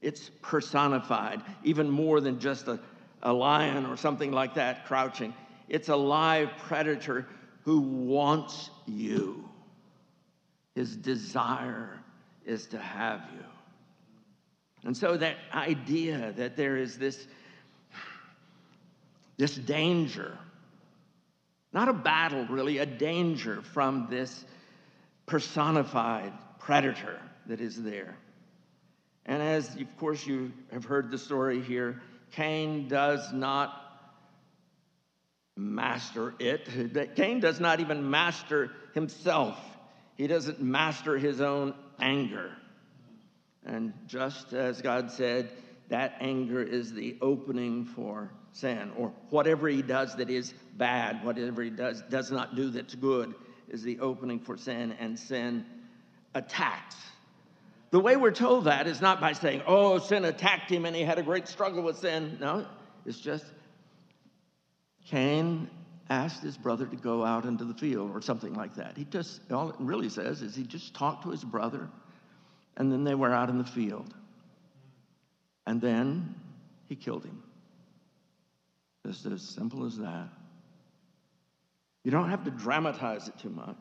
[0.00, 2.80] It's personified, even more than just a,
[3.22, 5.32] a lion or something like that crouching.
[5.68, 7.26] It's a live predator
[7.64, 9.48] who wants you.
[10.74, 11.98] His desire
[12.44, 13.44] is to have you.
[14.84, 17.26] And so that idea that there is this,
[19.36, 20.36] this danger,
[21.72, 24.44] not a battle really, a danger from this
[25.26, 28.16] personified predator that is there.
[29.24, 32.00] And as, of course, you have heard the story here,
[32.32, 33.78] Cain does not
[35.56, 37.14] master it.
[37.14, 39.58] Cain does not even master himself.
[40.22, 42.52] He doesn't master his own anger.
[43.66, 45.50] And just as God said,
[45.88, 51.60] that anger is the opening for sin, or whatever he does that is bad, whatever
[51.60, 53.34] he does does not do that's good,
[53.68, 55.66] is the opening for sin, and sin
[56.36, 56.94] attacks.
[57.90, 61.02] The way we're told that is not by saying, oh, sin attacked him and he
[61.02, 62.38] had a great struggle with sin.
[62.40, 62.64] No,
[63.04, 63.44] it's just
[65.06, 65.68] Cain
[66.10, 68.96] asked his brother to go out into the field or something like that.
[68.96, 71.88] He just, all it really says is he just talked to his brother
[72.76, 74.14] and then they were out in the field.
[75.66, 76.34] And then
[76.88, 77.42] he killed him.
[79.06, 80.28] Just as simple as that.
[82.04, 83.76] You don't have to dramatize it too much.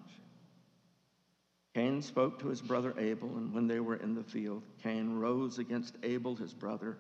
[1.74, 5.58] Cain spoke to his brother Abel, and when they were in the field, Cain rose
[5.58, 6.98] against Abel, his brother,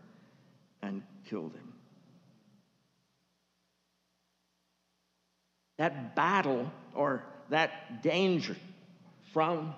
[0.82, 1.71] and killed him.
[5.82, 8.56] That battle or that danger
[9.34, 9.74] from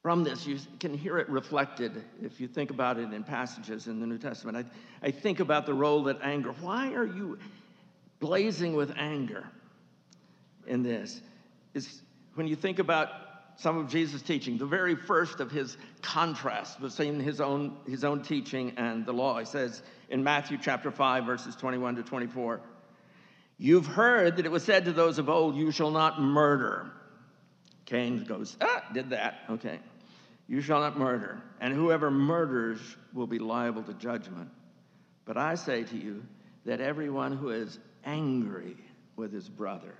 [0.00, 0.46] from this.
[0.46, 4.16] You can hear it reflected if you think about it in passages in the new
[4.16, 4.56] testament.
[5.02, 7.38] I, I think about the role that anger why are you
[8.20, 9.44] blazing with anger
[10.66, 11.20] in this?
[11.74, 12.00] Is
[12.36, 13.10] when you think about
[13.58, 18.22] some of jesus teaching the very first of his contrast between his own his own
[18.22, 19.38] teaching and the law.
[19.38, 22.62] He says in matthew chapter 5 verses 21 to 24
[23.58, 26.90] You've heard that it was said to those of old, You shall not murder.
[27.86, 29.40] Cain goes, Ah, did that.
[29.48, 29.78] Okay.
[30.48, 31.40] You shall not murder.
[31.60, 32.80] And whoever murders
[33.12, 34.50] will be liable to judgment.
[35.24, 36.24] But I say to you
[36.64, 38.76] that everyone who is angry
[39.16, 39.94] with his brother,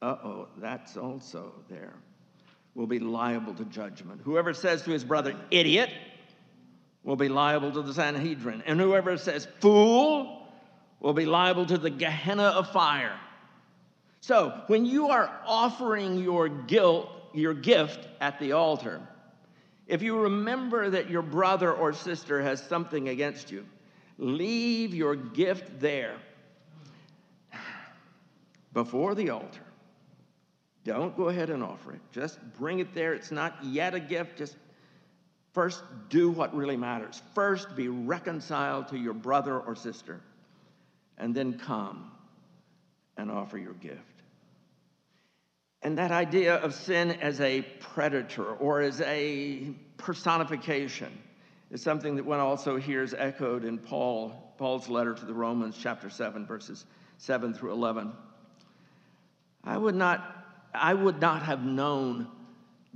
[0.00, 1.94] uh oh, that's also there,
[2.74, 4.20] will be liable to judgment.
[4.24, 5.90] Whoever says to his brother, idiot,
[7.02, 8.62] will be liable to the Sanhedrin.
[8.66, 10.37] And whoever says, fool,
[11.00, 13.18] will be liable to the Gehenna of fire.
[14.20, 19.00] So, when you are offering your guilt, your gift at the altar,
[19.86, 23.64] if you remember that your brother or sister has something against you,
[24.18, 26.16] leave your gift there
[28.72, 29.60] before the altar.
[30.84, 32.00] Don't go ahead and offer it.
[32.12, 33.14] Just bring it there.
[33.14, 34.38] It's not yet a gift.
[34.38, 34.56] Just
[35.52, 37.22] first do what really matters.
[37.34, 40.20] First, be reconciled to your brother or sister
[41.18, 42.10] and then come
[43.16, 44.22] and offer your gift.
[45.82, 51.16] And that idea of sin as a predator or as a personification
[51.70, 56.08] is something that one also hears echoed in Paul, Paul's letter to the Romans, chapter
[56.10, 56.84] 7, verses
[57.18, 58.12] 7 through 11.
[59.62, 62.28] I would not, I would not have known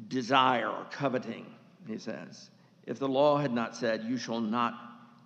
[0.08, 1.46] desire or coveting,
[1.86, 2.50] he says,
[2.84, 4.74] if the law had not said, You shall not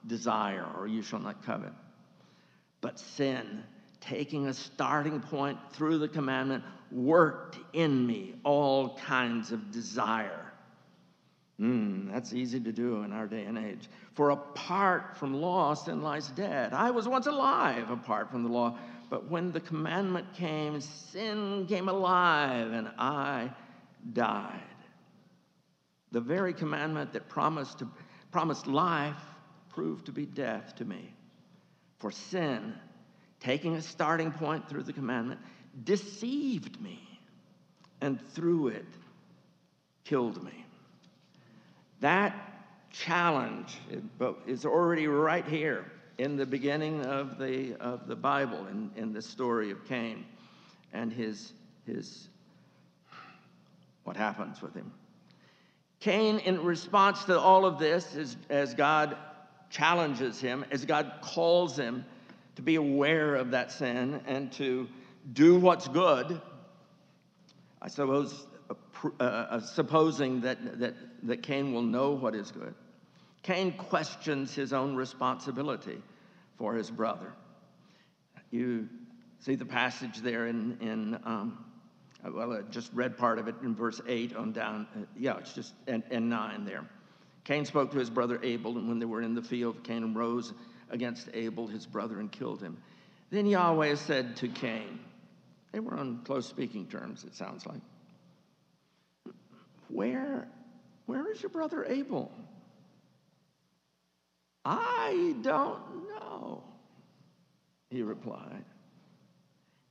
[0.06, 1.72] desire or you shall not covet.
[2.86, 3.64] But sin,
[4.00, 10.52] taking a starting point through the commandment, worked in me all kinds of desire.
[11.60, 13.88] Mm, that's easy to do in our day and age.
[14.14, 16.72] For apart from law, sin lies dead.
[16.74, 18.78] I was once alive apart from the law,
[19.10, 23.50] but when the commandment came, sin came alive and I
[24.12, 24.60] died.
[26.12, 27.88] The very commandment that promised, to,
[28.30, 29.20] promised life
[29.70, 31.15] proved to be death to me.
[31.98, 32.74] For sin,
[33.40, 35.40] taking a starting point through the commandment,
[35.84, 37.00] deceived me
[38.00, 38.86] and through it
[40.04, 40.64] killed me.
[42.00, 42.34] That
[42.90, 43.78] challenge
[44.46, 49.22] is already right here in the beginning of the, of the Bible, in, in the
[49.22, 50.24] story of Cain
[50.92, 51.52] and his,
[51.86, 52.28] his,
[54.04, 54.90] what happens with him.
[56.00, 59.16] Cain, in response to all of this, as, as God
[59.76, 62.04] challenges him, as God calls him
[62.54, 64.88] to be aware of that sin and to
[65.32, 66.40] do what's good.
[67.82, 72.74] I suppose, uh, uh, supposing that, that, that Cain will know what is good.
[73.42, 76.02] Cain questions his own responsibility
[76.56, 77.32] for his brother.
[78.50, 78.88] You
[79.40, 81.64] see the passage there in, in um,
[82.24, 84.86] well, I just read part of it in verse 8 on down.
[84.96, 86.86] Uh, yeah, it's just, and, and 9 there.
[87.46, 90.52] Cain spoke to his brother Abel, and when they were in the field, Cain rose
[90.90, 92.76] against Abel, his brother, and killed him.
[93.30, 94.98] Then Yahweh said to Cain,
[95.70, 97.80] they were on close speaking terms, it sounds like.
[99.86, 100.48] Where,
[101.06, 102.32] where is your brother Abel?
[104.64, 106.64] I don't know,
[107.90, 108.64] he replied.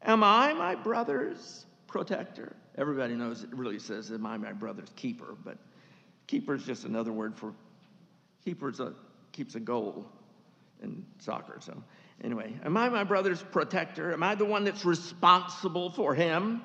[0.02, 2.54] Am I my brother's protector?
[2.78, 5.38] Everybody knows it really says, Am I my brother's keeper?
[5.46, 5.58] But
[6.28, 7.54] keeper is just another word for
[8.44, 8.94] keeper a,
[9.32, 10.06] keeps a goal
[10.82, 11.58] in soccer.
[11.60, 11.82] So,
[12.24, 14.14] anyway, am I my brother's protector?
[14.14, 16.62] Am I the one that's responsible for him?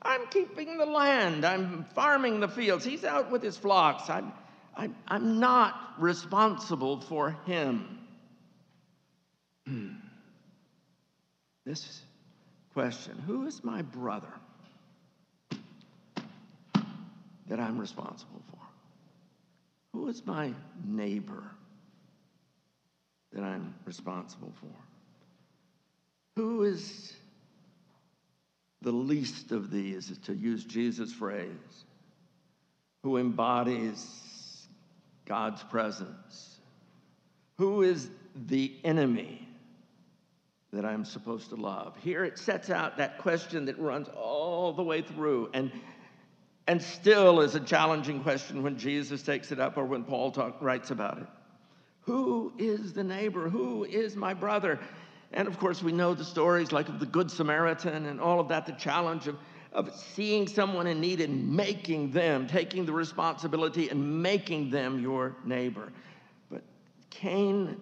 [0.00, 2.84] I'm keeping the land, I'm farming the fields.
[2.84, 4.08] He's out with his flocks.
[4.08, 4.32] I'm
[4.78, 7.98] I, I'm not responsible for him.
[11.66, 12.00] This
[12.72, 14.32] question who is my brother
[17.48, 18.47] that I'm responsible for?
[19.92, 20.52] Who is my
[20.84, 21.50] neighbor
[23.32, 24.74] that I'm responsible for?
[26.36, 27.14] Who is
[28.82, 31.48] the least of these, to use Jesus' phrase,
[33.02, 34.68] who embodies
[35.26, 36.60] God's presence?
[37.58, 38.08] Who is
[38.46, 39.48] the enemy
[40.72, 41.96] that I'm supposed to love?
[42.02, 45.72] Here it sets out that question that runs all the way through and,
[46.68, 50.58] and still is a challenging question when Jesus takes it up or when Paul talk,
[50.60, 51.26] writes about it.
[52.02, 53.48] Who is the neighbor?
[53.48, 54.78] Who is my brother?
[55.32, 58.48] And of course, we know the stories like of the Good Samaritan and all of
[58.48, 59.36] that, the challenge of
[59.72, 65.36] of seeing someone in need and making them, taking the responsibility and making them your
[65.44, 65.92] neighbor.
[66.50, 66.62] But
[67.10, 67.80] Cain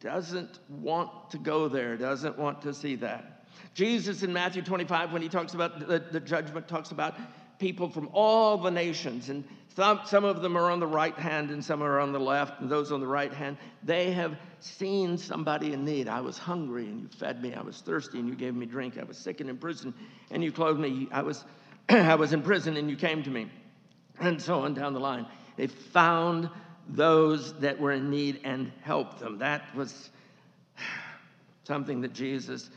[0.00, 3.46] doesn't want to go there, doesn't want to see that.
[3.74, 7.14] Jesus in Matthew 25, when he talks about the, the judgment, talks about
[7.58, 9.28] people from all the nations.
[9.28, 9.44] And
[9.74, 12.60] some, some of them are on the right hand and some are on the left,
[12.60, 16.08] and those on the right hand, they have seen somebody in need.
[16.08, 17.54] I was hungry and you fed me.
[17.54, 18.98] I was thirsty and you gave me drink.
[18.98, 19.94] I was sick and in prison
[20.30, 21.08] and you clothed me.
[21.12, 21.44] I was,
[21.88, 23.50] I was in prison and you came to me.
[24.20, 25.26] And so on down the line.
[25.56, 26.50] They found
[26.88, 29.38] those that were in need and helped them.
[29.38, 30.10] That was
[31.64, 32.70] something that Jesus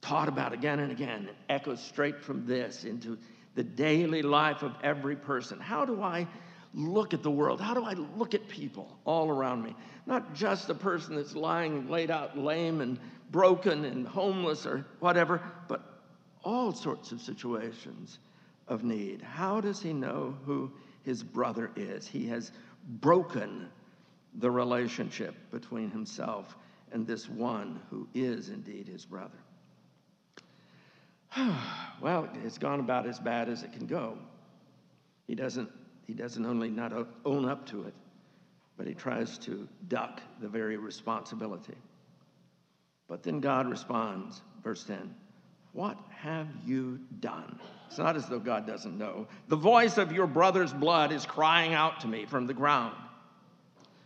[0.00, 1.28] taught about again and again.
[1.28, 3.18] It echoes straight from this into
[3.54, 5.60] the daily life of every person.
[5.60, 6.26] How do I
[6.74, 7.60] look at the world?
[7.60, 9.76] How do I look at people all around me?
[10.06, 12.98] Not just the person that's lying laid out lame and
[13.30, 15.82] broken and homeless or whatever, but
[16.44, 18.18] all sorts of situations
[18.68, 19.22] of need.
[19.22, 20.70] How does he know who
[21.04, 22.06] his brother is?
[22.06, 22.52] He has
[23.00, 23.68] broken
[24.36, 26.56] the relationship between himself
[26.90, 29.38] and this one who is indeed his brother.
[32.00, 34.18] well, it's gone about as bad as it can go.
[35.26, 35.70] He doesn't,
[36.06, 36.92] he doesn't only not
[37.24, 37.94] own up to it,
[38.76, 41.76] but he tries to duck the very responsibility.
[43.08, 45.14] But then God responds, verse 10
[45.72, 47.58] What have you done?
[47.88, 49.26] It's not as though God doesn't know.
[49.48, 52.96] The voice of your brother's blood is crying out to me from the ground.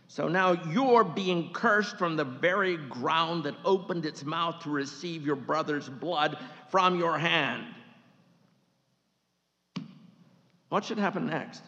[0.07, 5.25] So now you're being cursed from the very ground that opened its mouth to receive
[5.25, 6.37] your brother's blood
[6.69, 7.65] from your hand.
[10.69, 11.61] What should happen next?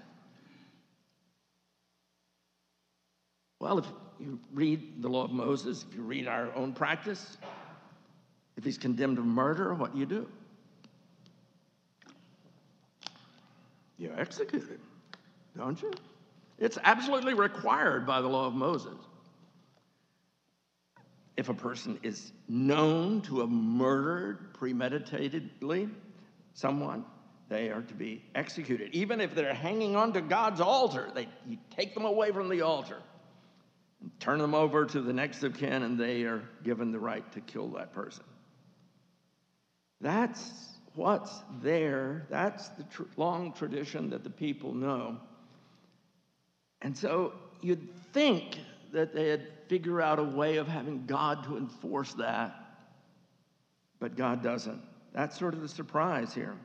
[3.59, 3.85] Well, if
[4.19, 7.37] you read the law of Moses, if you read our own practice,
[8.55, 10.27] if he's condemned of murder, what do you do?
[13.97, 14.79] You execute him,
[15.57, 15.91] don't you?
[16.59, 18.97] It's absolutely required by the law of Moses.
[21.37, 25.89] If a person is known to have murdered premeditatedly
[26.53, 27.05] someone,
[27.47, 28.89] they are to be executed.
[28.93, 32.97] Even if they're hanging onto God's altar, they, you take them away from the altar,
[34.01, 37.29] and turn them over to the next of kin, and they are given the right
[37.31, 38.25] to kill that person.
[40.01, 40.51] That's
[40.93, 42.27] what's there.
[42.29, 45.19] That's the tr- long tradition that the people know.
[46.81, 48.59] And so you'd think
[48.91, 52.55] that they'd figure out a way of having God to enforce that,
[53.99, 54.81] but God doesn't.
[55.13, 56.55] That's sort of the surprise here.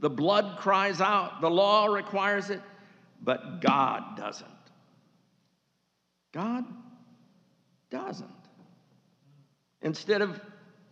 [0.00, 2.60] The blood cries out, the law requires it,
[3.22, 4.50] but God doesn't.
[6.32, 6.64] God
[7.90, 8.28] doesn't.
[9.82, 10.40] instead of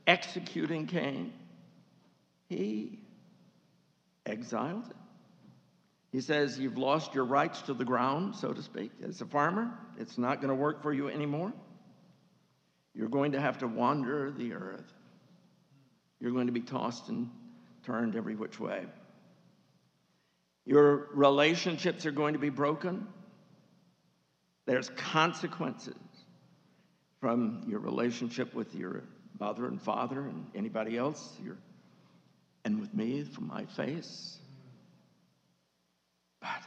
[0.07, 1.33] executing Cain,
[2.49, 3.01] he
[4.25, 5.02] exiled him.
[6.13, 8.93] He says, You've lost your rights to the ground, so to speak.
[9.03, 11.53] As a farmer, it's not going to work for you anymore.
[12.95, 14.93] You're going to have to wander the earth.
[16.21, 17.31] You're going to be tossed and
[17.85, 18.85] turned every which way.
[20.67, 23.09] Your relationships are going to be broken.
[24.67, 25.97] There's consequences
[27.21, 29.03] from your relationship with your
[29.41, 31.57] mother and father and anybody else, your,
[32.65, 34.39] and with me from my face.
[36.43, 36.63] But,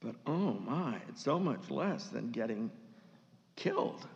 [0.00, 2.70] but oh my, it's so much less than getting
[3.56, 4.06] killed.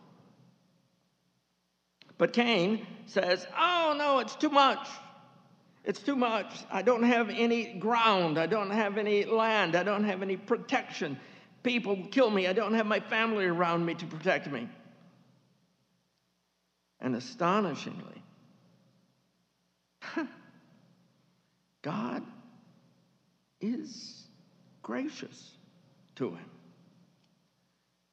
[2.17, 4.87] But Cain says, Oh no, it's too much.
[5.83, 6.53] It's too much.
[6.71, 8.37] I don't have any ground.
[8.37, 9.75] I don't have any land.
[9.75, 11.19] I don't have any protection.
[11.63, 12.47] People will kill me.
[12.47, 14.69] I don't have my family around me to protect me.
[17.01, 18.23] And astonishingly,
[21.81, 22.23] God
[23.59, 24.25] is
[24.81, 25.57] gracious
[26.15, 26.49] to him.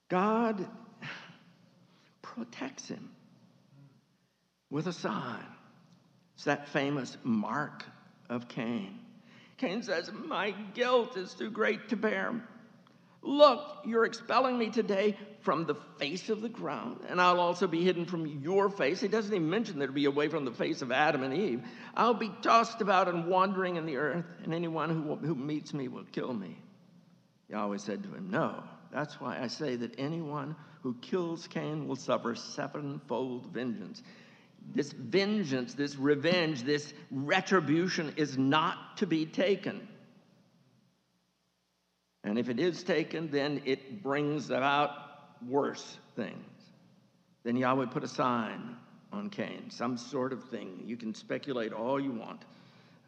[0.08, 0.66] God
[2.22, 3.10] protects him
[4.70, 5.46] with a sign.
[6.34, 7.84] It's that famous mark
[8.28, 8.98] of Cain.
[9.58, 12.40] Cain says, My guilt is too great to bear.
[13.22, 17.84] Look, you're expelling me today from the face of the ground, and I'll also be
[17.84, 19.00] hidden from your face.
[19.00, 21.62] He doesn't even mention that it'll be away from the face of Adam and Eve.
[21.94, 25.88] I'll be tossed about and wandering in the earth, and anyone who, who meets me
[25.88, 26.56] will kill me.
[27.50, 28.62] Yahweh said to him, No.
[28.92, 34.02] That's why I say that anyone who kills Cain will suffer sevenfold vengeance.
[34.74, 39.86] This vengeance, this revenge, this retribution is not to be taken.
[42.24, 44.90] And if it is taken, then it brings about
[45.46, 46.34] worse things.
[47.44, 48.76] Then Yahweh put a sign
[49.12, 50.82] on Cain, some sort of thing.
[50.84, 52.42] You can speculate all you want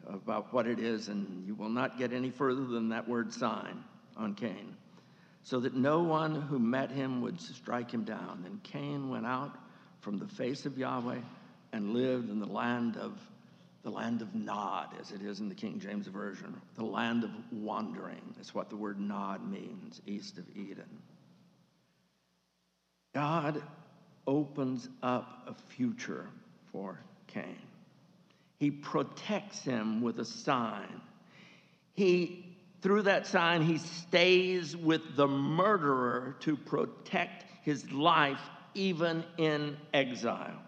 [0.09, 3.83] about what it is, and you will not get any further than that word sign
[4.17, 4.75] on Cain.
[5.43, 8.41] So that no one who met him would strike him down.
[8.43, 9.57] Then Cain went out
[9.99, 11.19] from the face of Yahweh
[11.73, 13.19] and lived in the land of
[13.83, 17.31] the land of Nod, as it is in the King James Version, the land of
[17.51, 18.33] wandering.
[18.37, 21.01] That's what the word Nod means, east of Eden.
[23.13, 23.61] God
[24.25, 26.29] opens up a future
[26.71, 26.97] for
[27.27, 27.57] Cain.
[28.57, 31.01] He protects him with a sign.
[31.93, 32.52] He,
[32.83, 38.41] through that sign, he stays with the murderer to protect his life
[38.73, 40.61] even in exile.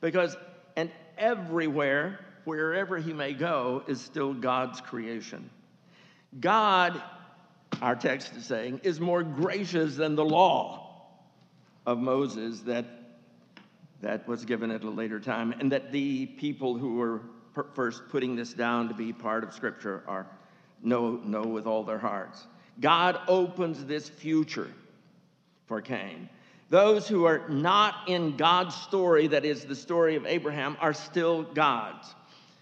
[0.00, 0.36] Because,
[0.74, 5.48] and everywhere, wherever he may go, is still God's creation.
[6.40, 7.00] God,
[7.80, 11.06] our text is saying, is more gracious than the law
[11.86, 12.84] of Moses that,
[14.02, 17.20] that was given at a later time, and that the people who were
[17.74, 20.26] first putting this down to be part of Scripture are
[20.84, 22.46] know, know with all their hearts.
[22.80, 24.70] God opens this future
[25.66, 26.28] for Cain.
[26.70, 31.42] Those who are not in God's story, that is the story of Abraham, are still
[31.42, 32.14] God's.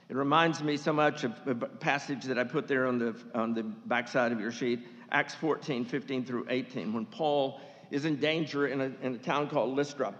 [0.08, 3.54] It reminds me so much of a passage that I put there on the, on
[3.54, 7.60] the backside of your sheet, Acts 14, 15 through 18, when Paul
[7.90, 10.14] is in danger in a, in a town called Lystra.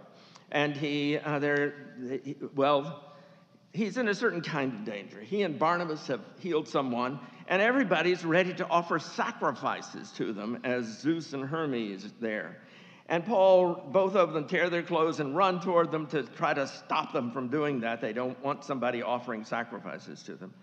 [0.50, 1.74] And he, uh, there,
[2.24, 3.11] he, well,
[3.72, 5.20] he's in a certain kind of danger.
[5.20, 7.18] He and Barnabas have healed someone,
[7.48, 12.58] and everybody's ready to offer sacrifices to them as Zeus and Hermes there.
[13.08, 16.66] And Paul, both of them tear their clothes and run toward them to try to
[16.66, 18.00] stop them from doing that.
[18.00, 20.54] They don't want somebody offering sacrifices to them.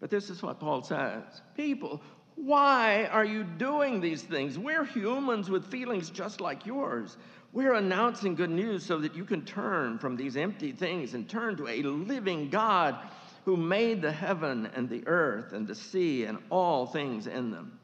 [0.00, 1.22] But this is what Paul says
[1.56, 2.00] People,
[2.36, 4.58] why are you doing these things?
[4.58, 7.16] We're humans with feelings just like yours.
[7.54, 11.56] We're announcing good news so that you can turn from these empty things and turn
[11.58, 12.96] to a living God
[13.44, 17.78] who made the heaven and the earth and the sea and all things in them.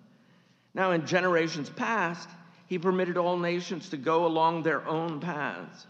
[0.75, 2.29] Now, in generations past,
[2.67, 5.87] he permitted all nations to go along their own paths,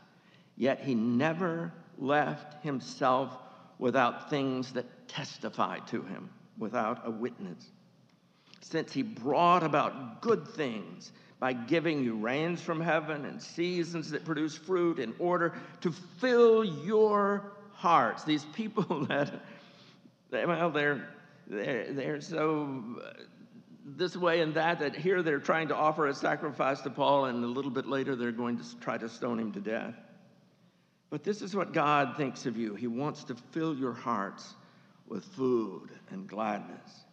[0.59, 3.35] yet he never left himself
[3.79, 6.29] without things that testify to him,
[6.59, 7.71] without a witness.
[8.61, 14.25] Since he brought about good things by giving you rains from heaven and seasons that
[14.27, 18.25] produce fruit in order to fill your hearts.
[18.25, 19.33] These people that,
[20.31, 21.09] well, they're,
[21.47, 23.23] they're, they're so uh,
[23.85, 27.43] this way and that, that here they're trying to offer a sacrifice to Paul, and
[27.43, 29.95] a little bit later they're going to try to stone him to death.
[31.09, 32.75] But this is what God thinks of you.
[32.75, 34.55] He wants to fill your hearts
[35.09, 37.05] with food and gladness.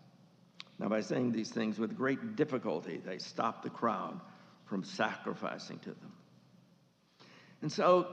[0.80, 4.19] Now, by saying these things with great difficulty, they stop the crowd
[4.65, 6.13] from sacrificing to them.
[7.61, 8.07] And so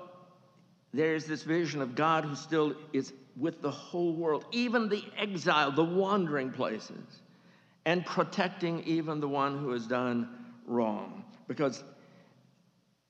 [0.92, 5.72] there's this vision of God who still is with the whole world, even the exile,
[5.72, 7.20] the wandering places,
[7.84, 10.28] and protecting even the one who has done
[10.66, 11.24] wrong.
[11.48, 11.82] Because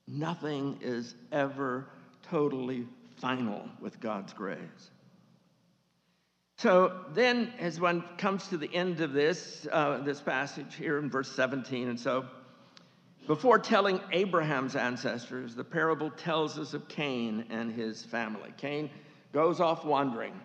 [0.09, 1.87] nothing is ever
[2.23, 2.87] totally
[3.21, 4.91] final with God's grace.
[6.57, 11.11] So then, as one comes to the end of this, uh, this passage here in
[11.11, 12.25] verse 17, and so
[13.27, 18.53] before telling Abraham's ancestors, the parable tells us of Cain and his family.
[18.57, 18.91] Cain
[19.33, 20.39] goes off wandering,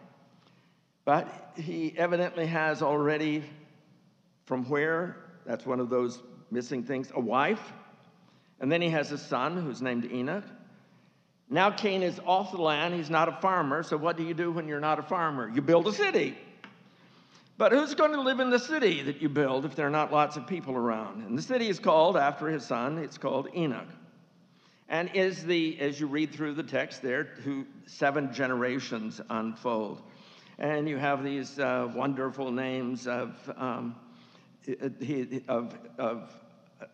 [1.06, 3.44] but he evidently has already,
[4.46, 5.18] from where?
[5.46, 7.74] That's one of those missing things a wife,
[8.60, 10.46] and then he has a son who's named Enoch.
[11.50, 12.94] Now Cain is off the land.
[12.94, 13.82] He's not a farmer.
[13.84, 15.50] So, what do you do when you're not a farmer?
[15.50, 16.38] You build a city.
[17.58, 20.14] But who's going to live in the city that you build if there are not
[20.14, 21.26] lots of people around?
[21.26, 23.88] And the city is called, after his son, it's called Enoch.
[24.88, 30.02] And is the, as you read through the text there, two, seven generations unfold.
[30.58, 33.96] And you have these uh, wonderful names of, um,
[35.50, 36.34] of, of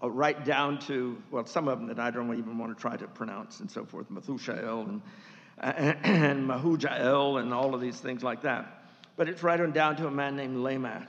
[0.01, 3.07] right down to, well, some of them that I don't even want to try to
[3.07, 5.01] pronounce and so forth, Methushael and,
[5.59, 8.85] and Mahujael and all of these things like that.
[9.17, 11.07] But it's right on down to a man named Lamech.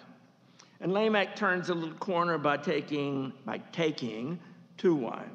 [0.81, 4.39] And Lamech turns a little corner by taking, by taking
[4.77, 5.31] two wives.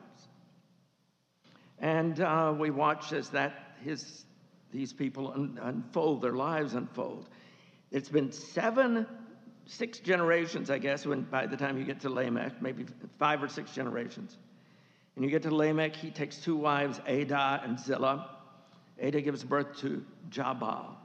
[1.79, 4.25] And uh, we watch as that his,
[4.71, 7.27] these people un- unfold, their lives unfold.
[7.91, 9.07] It's been seven
[9.71, 12.85] six generations, I guess, when by the time you get to Lamech, maybe
[13.17, 14.37] five or six generations.
[15.15, 18.29] And you get to Lamech, he takes two wives, Ada and Zillah.
[18.99, 20.95] Ada gives birth to Jabal,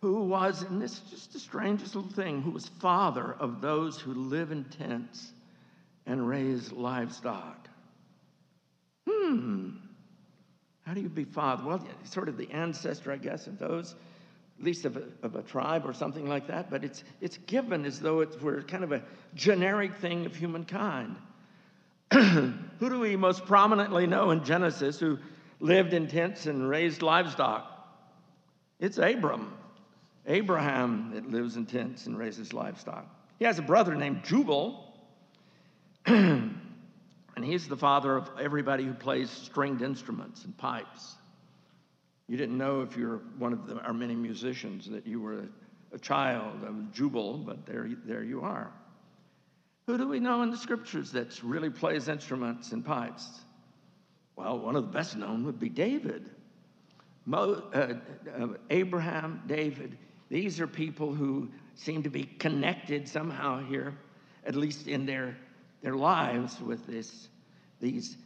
[0.00, 4.00] who was, and this is just the strangest little thing, who was father of those
[4.00, 5.32] who live in tents
[6.06, 7.68] and raise livestock.
[9.08, 9.70] Hmm.
[10.82, 11.64] How do you be father?
[11.64, 13.94] Well, sort of the ancestor, I guess, of those
[14.62, 17.84] at least of a, of a tribe or something like that, but it's, it's given
[17.84, 19.02] as though it were kind of a
[19.34, 21.16] generic thing of humankind.
[22.12, 25.18] who do we most prominently know in Genesis who
[25.58, 27.68] lived in tents and raised livestock?
[28.78, 29.52] It's Abram.
[30.28, 33.04] Abraham that lives in tents and raises livestock.
[33.40, 34.94] He has a brother named Jubal,
[36.06, 36.54] and
[37.42, 41.16] he's the father of everybody who plays stringed instruments and pipes.
[42.32, 45.48] You didn't know if you're one of the, our many musicians that you were a,
[45.96, 48.72] a child of Jubal, but there, there you are.
[49.86, 53.28] Who do we know in the scriptures that really plays instruments and pipes?
[54.34, 56.30] Well, one of the best known would be David.
[57.26, 57.96] Mo, uh,
[58.40, 59.98] uh, Abraham, David.
[60.30, 63.94] These are people who seem to be connected somehow here,
[64.46, 65.36] at least in their,
[65.82, 67.28] their lives, with this,
[67.78, 68.16] these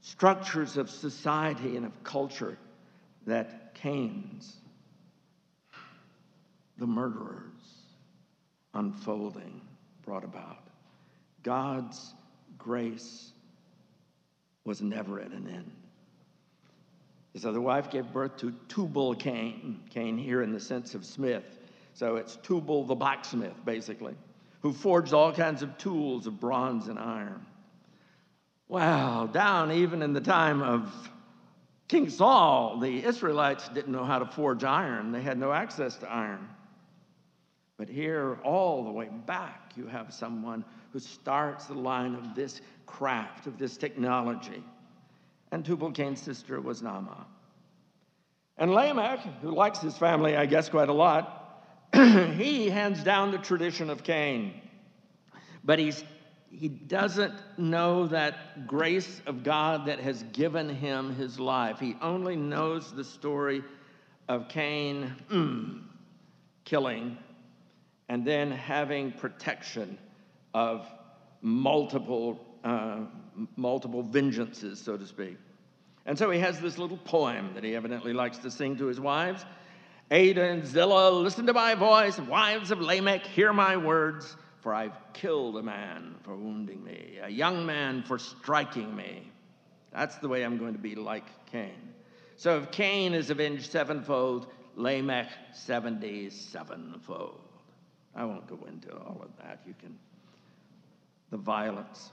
[0.00, 2.56] structures of society and of culture
[3.26, 4.56] that Cain's,
[6.78, 7.42] the murderers,
[8.74, 9.60] unfolding
[10.02, 10.68] brought about.
[11.42, 12.14] God's
[12.58, 13.32] grace
[14.64, 15.72] was never at an end.
[17.32, 21.44] His other wife gave birth to Tubal Cain, Cain here in the sense of smith.
[21.94, 24.14] So it's Tubal the blacksmith, basically,
[24.60, 27.44] who forged all kinds of tools of bronze and iron.
[28.68, 31.10] Wow, down even in the time of
[31.92, 36.10] King Saul, the Israelites didn't know how to forge iron, they had no access to
[36.10, 36.48] iron.
[37.76, 40.64] But here, all the way back, you have someone
[40.94, 44.64] who starts the line of this craft, of this technology.
[45.50, 47.26] And Tubal Cain's sister was Naamah.
[48.56, 51.62] And Lamech, who likes his family, I guess, quite a lot,
[51.92, 54.54] he hands down the tradition of Cain.
[55.62, 56.02] But he's
[56.52, 61.78] he doesn't know that grace of God that has given him his life.
[61.80, 63.64] He only knows the story
[64.28, 65.82] of Cain mm,
[66.64, 67.16] killing
[68.08, 69.96] and then having protection
[70.52, 70.86] of
[71.40, 72.98] multiple, uh,
[73.56, 75.38] multiple vengeances, so to speak.
[76.04, 79.00] And so he has this little poem that he evidently likes to sing to his
[79.00, 79.44] wives.
[80.10, 82.18] Ada and Zillah, listen to my voice.
[82.18, 87.28] Wives of Lamech, hear my words for I've killed a man for wounding me, a
[87.28, 89.30] young man for striking me.
[89.92, 91.92] That's the way I'm going to be like Cain.
[92.36, 94.46] So if Cain is avenged sevenfold,
[94.76, 97.40] Lamech seventy sevenfold.
[98.14, 99.60] I won't go into all of that.
[99.66, 99.98] You can.
[101.30, 102.10] The violence,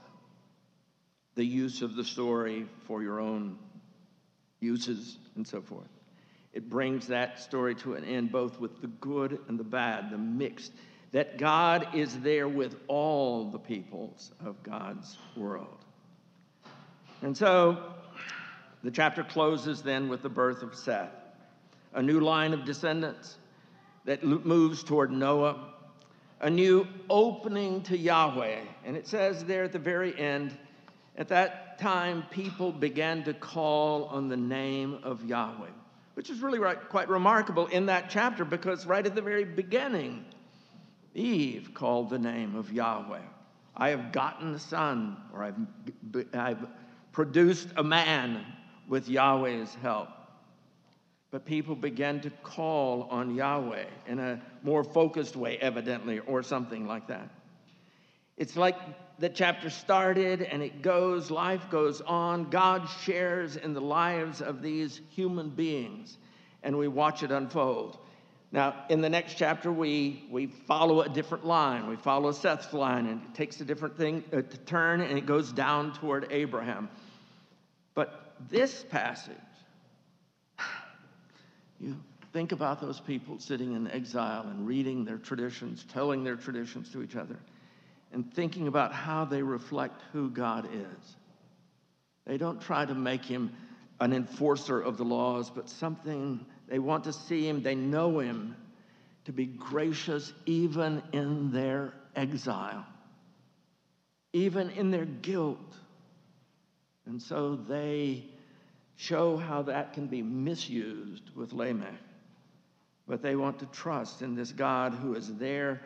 [1.34, 3.58] the use of the story for your own
[4.60, 5.88] uses, and so forth.
[6.52, 10.18] It brings that story to an end, both with the good and the bad, the
[10.18, 10.72] mixed
[11.12, 15.84] that God is there with all the peoples of God's world.
[17.22, 17.94] And so
[18.82, 21.12] The chapter closes then with the birth of Seth,
[21.92, 23.36] a new line of descendants
[24.06, 25.74] that moves toward Noah,
[26.40, 28.60] a new opening to Yahweh.
[28.86, 30.56] And it says there at the very end,
[31.18, 35.68] at that time, people began to call on the name of Yahweh,
[36.14, 36.58] which is really
[36.88, 40.24] quite remarkable in that chapter because right at the very beginning,
[41.14, 43.22] Eve called the name of Yahweh.
[43.76, 45.56] I have gotten a son, or I've,
[46.34, 46.66] I've
[47.12, 48.44] produced a man
[48.88, 50.08] with Yahweh's help.
[51.30, 56.86] But people began to call on Yahweh in a more focused way, evidently, or something
[56.86, 57.30] like that.
[58.36, 58.76] It's like
[59.18, 62.50] the chapter started and it goes, life goes on.
[62.50, 66.16] God shares in the lives of these human beings,
[66.62, 67.98] and we watch it unfold.
[68.52, 71.86] Now, in the next chapter, we, we follow a different line.
[71.88, 75.24] We follow Seth's line, and it takes a different thing uh, to turn, and it
[75.24, 76.88] goes down toward Abraham.
[77.94, 79.36] But this passage,
[81.80, 81.96] you
[82.32, 87.02] think about those people sitting in exile and reading their traditions, telling their traditions to
[87.02, 87.38] each other,
[88.12, 91.16] and thinking about how they reflect who God is.
[92.26, 93.52] They don't try to make him
[94.00, 98.56] an enforcer of the laws, but something they want to see him, they know him
[99.24, 102.86] to be gracious even in their exile,
[104.32, 105.74] even in their guilt.
[107.06, 108.24] And so they
[108.96, 111.92] show how that can be misused with Lamech.
[113.08, 115.80] But they want to trust in this God who is there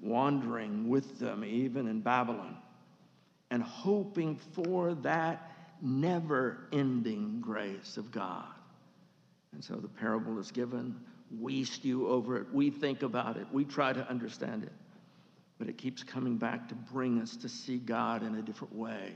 [0.00, 2.56] wandering with them, even in Babylon,
[3.50, 8.46] and hoping for that never ending grace of God.
[9.52, 10.96] And so the parable is given.
[11.40, 12.46] We stew over it.
[12.52, 13.46] We think about it.
[13.52, 14.72] We try to understand it.
[15.58, 19.12] But it keeps coming back to bring us to see God in a different way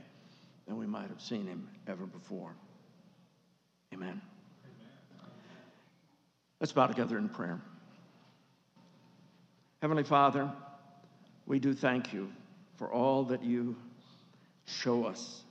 [0.67, 2.55] than we might have seen him ever before.
[3.93, 4.09] Amen.
[4.09, 4.21] Amen.
[6.59, 7.59] Let's bow together in prayer.
[9.81, 10.51] Heavenly Father,
[11.45, 12.31] we do thank you
[12.77, 13.75] for all that you
[14.65, 15.43] show us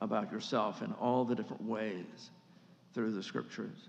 [0.00, 2.30] about yourself in all the different ways
[2.94, 3.88] through the scriptures.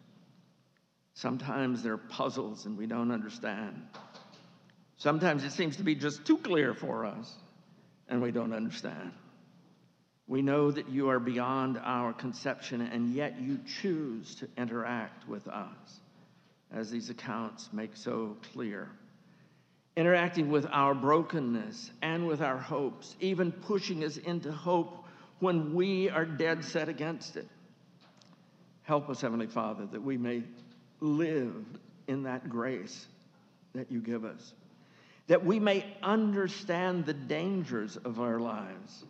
[1.17, 3.81] Sometimes they're puzzles and we don't understand.
[4.97, 7.33] Sometimes it seems to be just too clear for us
[8.07, 9.11] and we don't understand.
[10.27, 15.47] We know that you are beyond our conception, and yet you choose to interact with
[15.47, 15.99] us,
[16.71, 18.89] as these accounts make so clear.
[19.95, 25.05] Interacting with our brokenness and with our hopes, even pushing us into hope
[25.39, 27.47] when we are dead set against it.
[28.83, 30.43] Help us, Heavenly Father, that we may
[30.99, 31.65] live
[32.07, 33.07] in that grace
[33.73, 34.53] that you give us,
[35.27, 39.05] that we may understand the dangers of our lives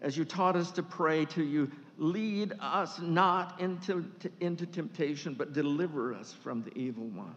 [0.00, 4.04] as you taught us to pray to you, lead us not into,
[4.40, 7.34] into temptation, but deliver us from the evil one.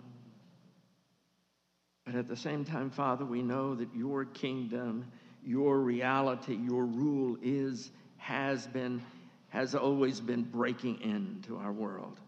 [2.06, 5.06] But at the same time, Father, we know that your kingdom,
[5.44, 9.02] your reality, your rule is, has been,
[9.50, 12.20] has always been breaking into our world.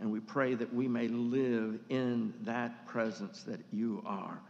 [0.00, 4.40] And we pray that we may live in that presence that you are,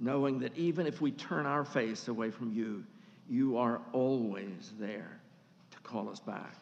[0.00, 2.84] knowing that even if we turn our face away from you,
[3.28, 5.20] you are always there
[5.72, 6.54] to call us back.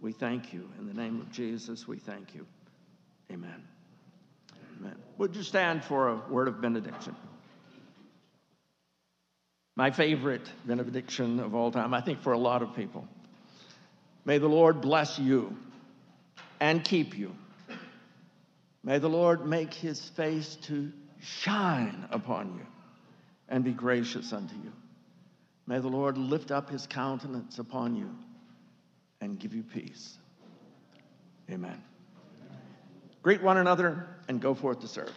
[0.00, 0.70] We thank you.
[0.78, 2.46] In the name of Jesus, we thank you.
[3.30, 3.62] Amen.
[4.80, 4.96] Amen.
[5.18, 7.14] Would you stand for a word of benediction?
[9.76, 13.06] My favorite benediction of all time, I think for a lot of people.
[14.24, 15.56] May the Lord bless you
[16.60, 17.34] and keep you.
[18.82, 22.66] May the Lord make his face to shine upon you
[23.48, 24.72] and be gracious unto you.
[25.66, 28.10] May the Lord lift up his countenance upon you
[29.20, 30.16] and give you peace.
[31.50, 31.82] Amen.
[33.22, 35.12] Greet one another and go forth to serve.